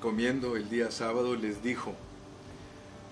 comiendo 0.01 0.57
el 0.57 0.69
día 0.69 0.91
sábado, 0.91 1.37
les 1.37 1.63
dijo, 1.63 1.95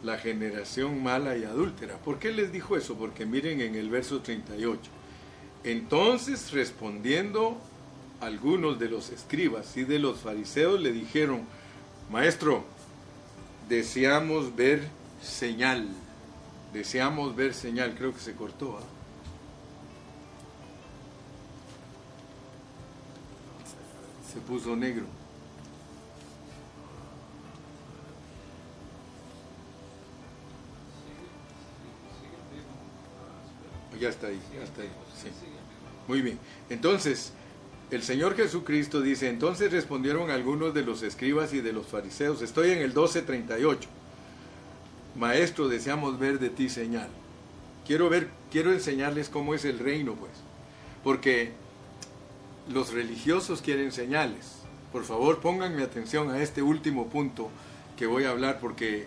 la 0.03 0.19
generación 0.19 1.03
mala 1.03 1.37
y 1.37 1.45
adúltera. 1.45 1.97
¿Por 1.99 2.19
qué 2.19 2.33
les 2.33 2.53
dijo 2.53 2.77
eso? 2.77 2.95
Porque 2.95 3.27
miren 3.27 3.61
en 3.61 3.75
el 3.75 3.91
verso 3.91 4.21
38. 4.21 4.81
Entonces 5.65 6.53
respondiendo 6.53 7.59
algunos 8.21 8.79
de 8.79 8.89
los 8.89 9.11
escribas 9.11 9.77
y 9.77 9.85
de 9.85 9.99
los 9.99 10.21
fariseos 10.21 10.81
le 10.81 10.93
dijeron, 10.93 11.43
Maestro, 12.11 12.65
deseamos 13.69 14.55
ver 14.57 14.89
señal. 15.23 15.89
Deseamos 16.73 17.35
ver 17.35 17.55
señal. 17.55 17.95
Creo 17.97 18.13
que 18.13 18.21
se 18.21 18.35
cortó. 18.35 18.79
¿ah? 18.79 18.83
Se 24.33 24.41
puso 24.41 24.77
negro. 24.77 25.07
Ya 34.01 34.11
está 34.11 34.29
ahí, 34.29 34.41
ya 34.55 34.63
está 34.63 34.83
ahí. 34.83 34.91
Muy 36.07 36.23
bien. 36.23 36.39
Entonces, 36.71 37.33
el 37.91 38.03
Señor 38.03 38.37
Jesucristo 38.37 39.01
dice, 39.01 39.29
entonces 39.29 39.73
respondieron 39.73 40.31
algunos 40.31 40.73
de 40.73 40.83
los 40.83 41.03
escribas 41.03 41.53
y 41.53 41.61
de 41.61 41.73
los 41.73 41.87
fariseos, 41.87 42.43
estoy 42.43 42.71
en 42.71 42.79
el 42.79 42.89
1238. 42.89 43.89
Maestro, 45.15 45.69
deseamos 45.69 46.19
ver 46.19 46.39
de 46.39 46.51
ti 46.51 46.69
señal. 46.69 47.09
Quiero 47.87 48.09
ver, 48.09 48.29
quiero 48.51 48.73
enseñarles 48.73 49.29
cómo 49.29 49.55
es 49.55 49.65
el 49.65 49.79
reino, 49.79 50.15
pues. 50.15 50.33
Porque 51.03 51.53
los 52.69 52.93
religiosos 52.93 53.63
quieren 53.63 53.93
señales. 53.93 54.59
Por 54.93 55.05
favor, 55.05 55.41
pónganme 55.41 55.83
atención 55.83 56.31
a 56.31 56.41
este 56.43 56.63
último 56.63 57.09
punto 57.09 57.51
que 57.97 58.07
voy 58.07 58.25
a 58.25 58.31
hablar 58.31 58.59
porque 58.61 59.07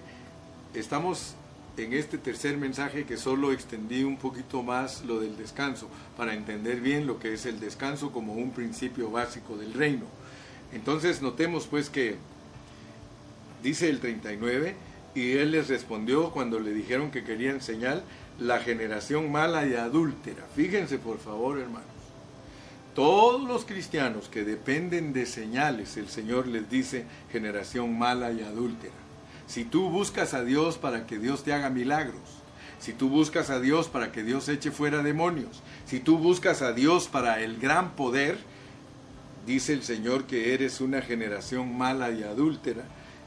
estamos 0.74 1.36
en 1.78 1.94
este 1.94 2.18
tercer 2.18 2.58
mensaje 2.58 3.06
que 3.06 3.18
solo 3.18 3.52
extendí 3.52 4.04
un 4.04 4.18
poquito 4.18 4.62
más 4.62 5.04
lo 5.06 5.20
del 5.20 5.38
descanso 5.38 5.88
para 6.18 6.34
entender 6.34 6.82
bien 6.82 7.08
lo 7.08 7.20
que 7.20 7.34
es 7.34 7.46
el 7.46 7.60
descanso 7.60 8.12
como 8.12 8.34
un 8.34 8.52
principio 8.52 9.10
básico 9.10 9.58
del 9.58 9.74
reino. 9.74 10.06
Entonces 10.74 11.22
notemos 11.22 11.68
pues 11.68 11.90
que 11.90 12.16
dice 13.64 13.90
el 13.90 14.00
39 14.00 14.76
y 15.14 15.34
él 15.34 15.52
les 15.52 15.68
respondió 15.68 16.32
cuando 16.32 16.60
le 16.60 16.74
dijeron 16.74 17.12
que 17.12 17.24
querían 17.24 17.62
señal 17.62 18.04
la 18.40 18.60
generación 18.60 19.32
mala 19.32 19.66
y 19.66 19.76
adúltera. 19.76 20.46
Fíjense 20.56 20.98
por 20.98 21.20
favor 21.20 21.60
hermanos. 21.60 21.90
Todos 22.96 23.48
los 23.48 23.66
cristianos 23.66 24.28
que 24.28 24.44
dependen 24.44 25.14
de 25.14 25.26
señales, 25.26 25.96
el 25.96 26.10
Señor 26.10 26.48
les 26.48 26.70
dice 26.70 27.06
generación 27.32 27.98
mala 27.98 28.32
y 28.32 28.42
adúltera. 28.42 28.94
Si 29.48 29.64
tú 29.64 29.90
buscas 29.90 30.34
a 30.34 30.44
Dios 30.44 30.78
para 30.78 31.08
que 31.08 31.18
Dios 31.18 31.44
te 31.44 31.54
haga 31.54 31.70
milagros, 31.70 32.42
si 32.80 32.94
tú 32.94 33.10
buscas 33.10 33.50
a 33.50 33.60
Dios 33.60 33.88
para 33.88 34.12
que 34.12 34.24
Dios 34.24 34.50
eche 34.50 34.72
fuera 34.72 35.04
demonios, 35.04 35.62
si 35.86 36.00
tú 36.00 36.18
buscas 36.18 36.62
a 36.62 36.74
Dios 36.74 37.08
para 37.08 37.42
el 37.42 37.60
gran 37.60 37.92
poder, 37.92 38.38
dice 39.46 39.72
el 39.74 39.84
Señor 39.84 40.26
que 40.26 40.54
eres 40.54 40.82
una 40.82 41.02
generación 41.02 41.78
mala 41.78 42.12
y 42.12 42.24
adúltera 42.24 42.84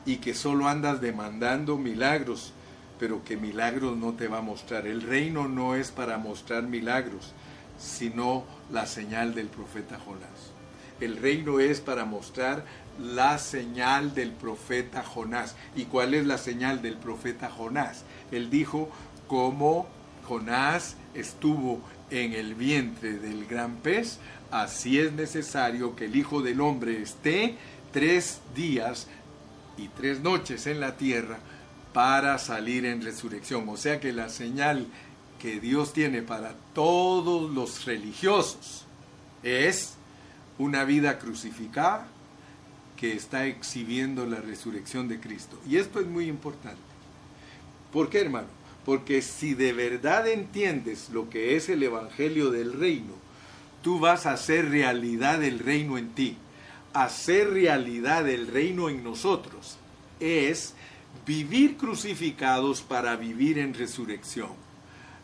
y 0.07 0.17
que 0.17 0.35
solo 0.35 0.69
andas 0.69 1.01
demandando 1.01 1.77
milagros, 1.77 2.53
pero 2.99 3.25
que 3.25 3.37
milagros 3.37 3.97
no 3.97 4.13
te 4.15 4.29
va 4.29 4.39
a 4.39 4.43
mostrar. 4.43 4.87
El 4.87 5.03
reino 5.03 5.49
no 5.49 5.75
es 5.75 5.91
para 5.91 6.19
mostrar 6.19 6.65
milagros, 6.65 7.33
sino 7.79 8.45
la 8.71 8.87
señal 8.87 9.35
del 9.35 9.49
profeta 9.49 9.99
Jonás. 9.99 10.53
El 11.01 11.17
reino 11.17 11.59
es 11.59 11.81
para 11.81 12.05
mostrar 12.05 12.65
la 13.01 13.39
señal 13.39 14.15
del 14.15 14.31
profeta 14.31 15.03
Jonás. 15.03 15.57
¿Y 15.75 15.85
cuál 15.85 16.15
es 16.15 16.27
la 16.27 16.39
señal 16.39 16.83
del 16.83 16.97
profeta 16.97 17.51
Jonás? 17.51 18.05
Él 18.31 18.51
dijo, 18.51 18.89
como 19.27 19.89
Jonás 20.27 20.97
estuvo 21.15 21.81
en 22.11 22.33
el 22.33 22.55
vientre 22.55 23.19
del 23.19 23.47
gran 23.47 23.77
pez, 23.77 24.19
así 24.51 25.01
es 25.01 25.13
necesario 25.13 25.97
que 25.97 26.05
el 26.05 26.15
Hijo 26.15 26.43
del 26.43 26.61
Hombre 26.61 27.03
esté 27.03 27.57
tres 27.93 28.41
días 28.55 29.09
y 29.77 29.89
tres 29.89 30.21
noches 30.21 30.67
en 30.67 30.81
la 30.81 30.97
tierra 30.97 31.39
para 31.93 32.39
salir 32.39 32.85
en 32.85 33.03
resurrección. 33.03 33.69
O 33.69 33.77
sea 33.77 34.01
que 34.01 34.13
la 34.13 34.29
señal 34.29 34.87
que 35.39 35.61
Dios 35.61 35.93
tiene 35.93 36.23
para 36.23 36.55
todos 36.75 37.51
los 37.51 37.85
religiosos 37.85 38.85
es 39.43 39.95
una 40.59 40.85
vida 40.85 41.19
crucificada, 41.19 42.09
que 42.97 43.13
está 43.13 43.47
exhibiendo 43.47 44.25
la 44.25 44.41
resurrección 44.41 45.09
de 45.09 45.21
Cristo. 45.21 45.59
Y 45.69 45.77
esto 45.77 46.01
es 46.01 46.07
muy 46.07 46.27
importante. 46.27 46.81
¿Por 47.93 48.09
qué, 48.09 48.21
hermano? 48.21 48.47
Porque 48.85 49.21
si 49.21 49.55
de 49.55 49.73
verdad 49.73 50.29
entiendes 50.29 51.11
lo 51.11 51.29
que 51.29 51.57
es 51.57 51.69
el 51.69 51.83
Evangelio 51.83 52.51
del 52.51 52.73
Reino, 52.73 53.13
tú 53.83 53.99
vas 53.99 54.27
a 54.27 54.33
hacer 54.33 54.71
realidad 54.71 55.43
el 55.43 55.59
reino 55.59 55.99
en 55.99 56.11
ti. 56.11 56.37
Hacer 56.95 57.51
realidad 57.51 58.29
el 58.29 58.47
reino 58.47 58.89
en 58.89 59.05
nosotros 59.05 59.77
es 60.21 60.75
vivir 61.27 61.77
crucificados 61.77 62.81
para 62.81 63.17
vivir 63.17 63.59
en 63.59 63.75
resurrección. 63.75 64.51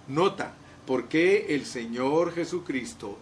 Nota, 0.08 0.54
¿por 0.86 1.08
qué 1.08 1.54
el 1.54 1.64
Señor 1.64 2.34
Jesucristo 2.34 3.16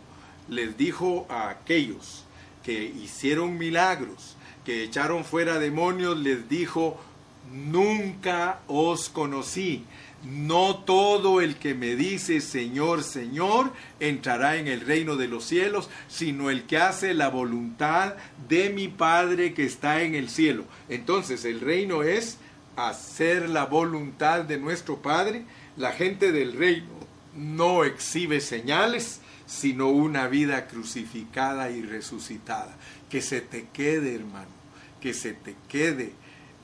les 0.49 0.77
dijo 0.77 1.27
a 1.29 1.51
aquellos 1.51 2.25
que 2.65 2.85
hicieron 2.85 3.57
milagros, 3.59 4.37
que 4.65 4.85
echaron 4.85 5.25
fuera 5.25 5.59
demonios, 5.59 6.19
les 6.19 6.49
dijo, 6.49 6.99
nunca 7.53 8.61
os 8.67 9.09
conocí. 9.09 9.85
No 10.25 10.77
todo 10.77 11.41
el 11.41 11.57
que 11.57 11.75
me 11.75 11.95
dice 11.95 12.41
Señor, 12.41 13.05
Señor, 13.05 13.73
entrará 14.01 14.57
en 14.57 14.67
el 14.67 14.81
reino 14.81 15.17
de 15.17 15.29
los 15.29 15.45
cielos, 15.45 15.89
sino 16.09 16.51
el 16.51 16.65
que 16.65 16.79
hace 16.79 17.15
la 17.15 17.29
voluntad 17.29 18.15
de 18.49 18.71
mi 18.71 18.89
Padre 18.89 19.55
que 19.55 19.65
está 19.65 20.03
en 20.03 20.15
el 20.15 20.29
cielo. 20.29 20.65
Entonces 20.89 21.45
el 21.45 21.61
reino 21.61 22.03
es 22.03 22.39
hacer 22.77 23.49
la 23.49 23.67
voluntad 23.67 24.45
de 24.45 24.59
nuestro 24.59 25.01
Padre. 25.01 25.45
La 25.77 25.93
gente 25.93 26.33
del 26.33 26.55
reino 26.55 26.89
no 27.37 27.85
exhibe 27.85 28.41
señales, 28.41 29.21
sino 29.47 29.89
una 29.89 30.27
vida 30.27 30.67
crucificada 30.67 31.71
y 31.71 31.83
resucitada. 31.83 32.77
Que 33.09 33.23
se 33.23 33.41
te 33.41 33.69
quede, 33.73 34.17
hermano 34.17 34.59
que 35.01 35.15
se 35.15 35.33
te 35.33 35.55
quede. 35.69 36.13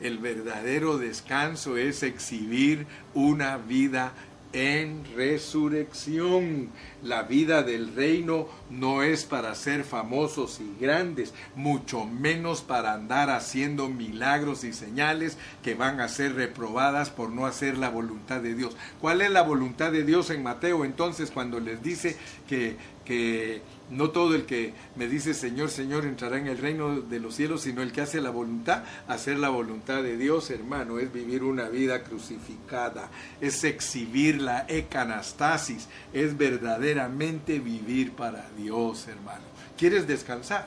El 0.00 0.18
verdadero 0.18 0.98
descanso 0.98 1.76
es 1.76 2.02
exhibir 2.02 2.86
una 3.14 3.56
vida 3.56 4.12
en 4.54 5.04
resurrección. 5.16 6.70
La 7.02 7.24
vida 7.24 7.62
del 7.62 7.94
reino 7.94 8.48
no 8.70 9.02
es 9.02 9.24
para 9.24 9.54
ser 9.54 9.84
famosos 9.84 10.60
y 10.60 10.80
grandes, 10.80 11.34
mucho 11.54 12.06
menos 12.06 12.62
para 12.62 12.94
andar 12.94 13.30
haciendo 13.30 13.88
milagros 13.88 14.64
y 14.64 14.72
señales 14.72 15.36
que 15.62 15.74
van 15.74 16.00
a 16.00 16.08
ser 16.08 16.34
reprobadas 16.34 17.10
por 17.10 17.30
no 17.30 17.46
hacer 17.46 17.76
la 17.76 17.90
voluntad 17.90 18.40
de 18.40 18.54
Dios. 18.54 18.76
¿Cuál 19.00 19.20
es 19.20 19.30
la 19.30 19.42
voluntad 19.42 19.92
de 19.92 20.04
Dios 20.04 20.30
en 20.30 20.42
Mateo 20.42 20.84
entonces 20.84 21.30
cuando 21.30 21.60
les 21.60 21.82
dice 21.82 22.16
que, 22.48 22.76
que 23.04 23.62
no 23.90 24.10
todo 24.10 24.34
el 24.34 24.46
que 24.46 24.72
me 24.96 25.08
dice 25.08 25.34
Señor, 25.34 25.70
Señor 25.70 26.04
entrará 26.06 26.38
en 26.38 26.46
el 26.46 26.58
reino 26.58 27.00
de 27.00 27.20
los 27.20 27.34
cielos, 27.34 27.62
sino 27.62 27.82
el 27.82 27.92
que 27.92 28.00
hace 28.00 28.20
la 28.20 28.30
voluntad. 28.30 28.84
Hacer 29.08 29.38
la 29.38 29.50
voluntad 29.50 30.02
de 30.02 30.16
Dios, 30.16 30.50
hermano, 30.50 30.98
es 30.98 31.12
vivir 31.12 31.44
una 31.44 31.68
vida 31.68 32.02
crucificada, 32.02 33.10
es 33.40 33.62
exhibir 33.64 34.40
la 34.40 34.64
ecanastasis, 34.68 35.88
es 36.12 36.36
verdaderamente 36.36 37.58
vivir 37.58 38.12
para 38.12 38.48
Dios, 38.56 39.06
hermano. 39.08 39.44
¿Quieres 39.76 40.06
descansar? 40.06 40.66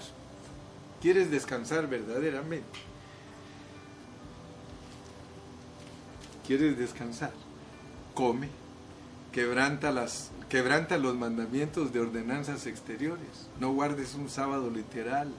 ¿Quieres 1.01 1.31
descansar 1.31 1.87
verdaderamente? 1.89 2.79
¿Quieres 6.45 6.77
descansar? 6.77 7.31
Come, 8.13 8.49
quebranta 9.31 9.91
las 9.91 10.31
Quebranta 10.49 10.97
los 10.97 11.15
mandamientos 11.15 11.91
de 11.91 11.99
ordenanzas 11.99 12.67
exteriores. 12.67 13.49
No 13.59 13.73
guardes 13.73 14.15
un 14.15 14.29
sábado 14.29 14.69
literal. 14.69 15.29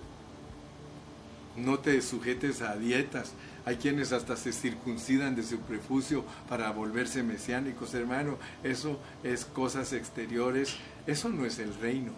No 1.56 1.78
te 1.78 2.02
sujetes 2.02 2.60
a 2.60 2.76
dietas. 2.76 3.32
Hay 3.64 3.76
quienes 3.76 4.12
hasta 4.12 4.36
se 4.36 4.52
circuncidan 4.52 5.34
de 5.34 5.42
su 5.42 5.60
prefucio 5.60 6.24
para 6.48 6.70
volverse 6.72 7.22
mesiánicos, 7.22 7.94
hermano. 7.94 8.36
Eso 8.62 8.98
es 9.24 9.46
cosas 9.46 9.94
exteriores. 9.94 10.76
Eso 11.06 11.30
no 11.30 11.46
es 11.46 11.58
el 11.58 11.74
reino. 11.74 12.12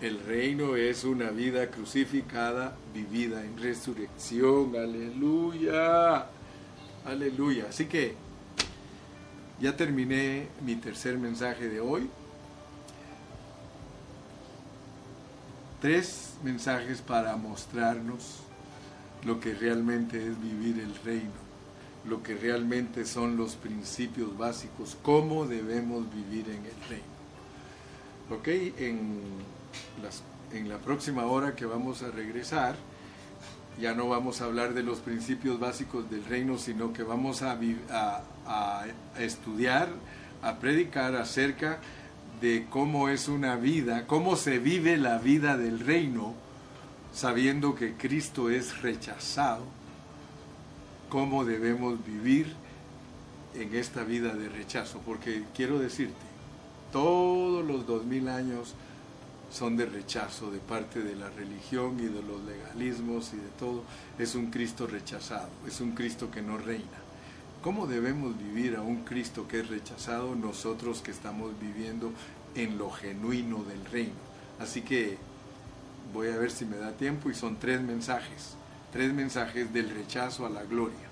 El 0.00 0.20
reino 0.24 0.76
es 0.76 1.02
una 1.02 1.30
vida 1.30 1.70
crucificada, 1.70 2.76
vivida 2.94 3.44
en 3.44 3.58
resurrección. 3.58 4.76
Aleluya. 4.76 6.26
Aleluya. 7.04 7.66
Así 7.68 7.86
que 7.86 8.14
ya 9.60 9.76
terminé 9.76 10.46
mi 10.64 10.76
tercer 10.76 11.18
mensaje 11.18 11.68
de 11.68 11.80
hoy. 11.80 12.08
Tres 15.80 16.34
mensajes 16.42 17.00
para 17.00 17.36
mostrarnos 17.36 18.40
lo 19.24 19.40
que 19.40 19.54
realmente 19.54 20.16
es 20.16 20.40
vivir 20.40 20.80
el 20.80 20.94
reino, 21.04 21.30
lo 22.08 22.22
que 22.22 22.34
realmente 22.34 23.04
son 23.04 23.36
los 23.36 23.56
principios 23.56 24.36
básicos, 24.36 24.96
cómo 25.02 25.46
debemos 25.46 26.06
vivir 26.14 26.48
en 26.48 26.64
el 26.64 26.88
reino. 26.88 27.10
Ok, 28.30 28.48
en, 28.78 29.20
en 30.52 30.68
la 30.68 30.78
próxima 30.78 31.26
hora 31.26 31.54
que 31.54 31.66
vamos 31.66 32.02
a 32.02 32.10
regresar, 32.10 32.76
ya 33.80 33.94
no 33.94 34.08
vamos 34.08 34.40
a 34.40 34.44
hablar 34.44 34.74
de 34.74 34.82
los 34.82 34.98
principios 34.98 35.58
básicos 35.58 36.10
del 36.10 36.24
reino, 36.24 36.58
sino 36.58 36.92
que 36.92 37.02
vamos 37.02 37.42
a, 37.42 37.58
a, 38.46 38.84
estudiar, 39.18 39.88
a 40.42 40.58
predicar 40.58 41.16
acerca 41.16 41.78
de 42.40 42.66
cómo 42.70 43.08
es 43.08 43.28
una 43.28 43.56
vida, 43.56 44.06
cómo 44.06 44.36
se 44.36 44.58
vive 44.58 44.96
la 44.96 45.18
vida 45.18 45.56
del 45.56 45.80
reino, 45.80 46.34
sabiendo 47.12 47.74
que 47.74 47.94
Cristo 47.94 48.50
es 48.50 48.80
rechazado, 48.82 49.64
cómo 51.08 51.44
debemos 51.44 52.04
vivir 52.04 52.54
en 53.54 53.74
esta 53.74 54.04
vida 54.04 54.34
de 54.34 54.48
rechazo, 54.48 55.00
porque 55.04 55.42
quiero 55.54 55.78
decirte, 55.78 56.14
todos 56.92 57.64
los 57.64 57.86
dos 57.86 58.04
mil 58.04 58.28
años 58.28 58.74
son 59.50 59.76
de 59.76 59.86
rechazo 59.86 60.50
de 60.50 60.58
parte 60.58 61.02
de 61.02 61.16
la 61.16 61.28
religión 61.30 61.98
y 61.98 62.04
de 62.04 62.22
los 62.22 62.40
legalismos 62.44 63.32
y 63.32 63.36
de 63.36 63.48
todo. 63.58 63.82
Es 64.18 64.34
un 64.34 64.50
Cristo 64.50 64.86
rechazado, 64.86 65.48
es 65.66 65.80
un 65.80 65.92
Cristo 65.92 66.30
que 66.30 66.40
no 66.40 66.56
reina. 66.56 66.99
¿Cómo 67.62 67.86
debemos 67.86 68.38
vivir 68.38 68.76
a 68.76 68.80
un 68.80 69.04
Cristo 69.04 69.46
que 69.46 69.60
es 69.60 69.68
rechazado 69.68 70.34
nosotros 70.34 71.02
que 71.02 71.10
estamos 71.10 71.52
viviendo 71.60 72.10
en 72.54 72.78
lo 72.78 72.90
genuino 72.90 73.62
del 73.64 73.84
reino? 73.84 74.14
Así 74.58 74.80
que 74.80 75.18
voy 76.14 76.28
a 76.28 76.38
ver 76.38 76.50
si 76.50 76.64
me 76.64 76.78
da 76.78 76.92
tiempo 76.92 77.28
y 77.28 77.34
son 77.34 77.58
tres 77.58 77.82
mensajes, 77.82 78.56
tres 78.92 79.12
mensajes 79.12 79.70
del 79.74 79.90
rechazo 79.90 80.46
a 80.46 80.50
la 80.50 80.64
gloria 80.64 81.10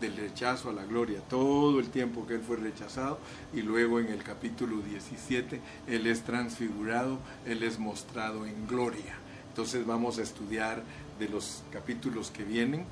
del 0.00 0.14
rechazo 0.14 0.68
a 0.68 0.72
la 0.74 0.84
gloria, 0.84 1.20
todo 1.20 1.80
el 1.80 1.88
tiempo 1.88 2.26
que 2.26 2.34
él 2.34 2.42
fue 2.46 2.56
rechazado 2.56 3.18
y 3.54 3.62
luego 3.62 3.98
en 3.98 4.08
el 4.08 4.22
capítulo 4.22 4.82
17 4.82 5.58
él 5.86 6.06
es 6.06 6.22
transfigurado, 6.22 7.18
él 7.46 7.62
es 7.62 7.78
mostrado 7.78 8.44
en 8.44 8.66
gloria. 8.66 9.14
Entonces 9.48 9.86
vamos 9.86 10.18
a 10.18 10.22
estudiar 10.22 10.82
de 11.18 11.30
los 11.30 11.62
capítulos 11.72 12.30
que 12.30 12.44
vienen 12.44 12.84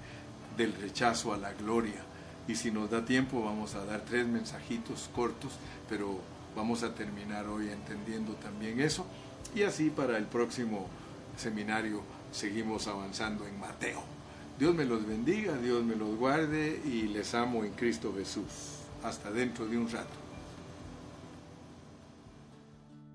del 0.56 0.72
rechazo 0.72 1.34
a 1.34 1.36
la 1.36 1.52
gloria. 1.52 2.02
Y 2.46 2.56
si 2.56 2.70
nos 2.70 2.90
da 2.90 3.04
tiempo 3.04 3.42
vamos 3.42 3.74
a 3.74 3.84
dar 3.84 4.02
tres 4.02 4.26
mensajitos 4.26 5.08
cortos, 5.14 5.52
pero 5.88 6.20
vamos 6.54 6.82
a 6.82 6.94
terminar 6.94 7.46
hoy 7.48 7.70
entendiendo 7.70 8.34
también 8.34 8.80
eso. 8.80 9.06
Y 9.54 9.62
así 9.62 9.90
para 9.90 10.18
el 10.18 10.26
próximo 10.26 10.86
seminario 11.36 12.02
seguimos 12.32 12.86
avanzando 12.86 13.46
en 13.46 13.58
Mateo. 13.58 14.02
Dios 14.58 14.74
me 14.74 14.84
los 14.84 15.06
bendiga, 15.06 15.56
Dios 15.56 15.82
me 15.84 15.96
los 15.96 16.16
guarde 16.16 16.80
y 16.84 17.02
les 17.08 17.34
amo 17.34 17.64
en 17.64 17.72
Cristo 17.72 18.14
Jesús. 18.16 18.44
Hasta 19.02 19.30
dentro 19.30 19.66
de 19.66 19.78
un 19.78 19.90
rato. 19.90 20.23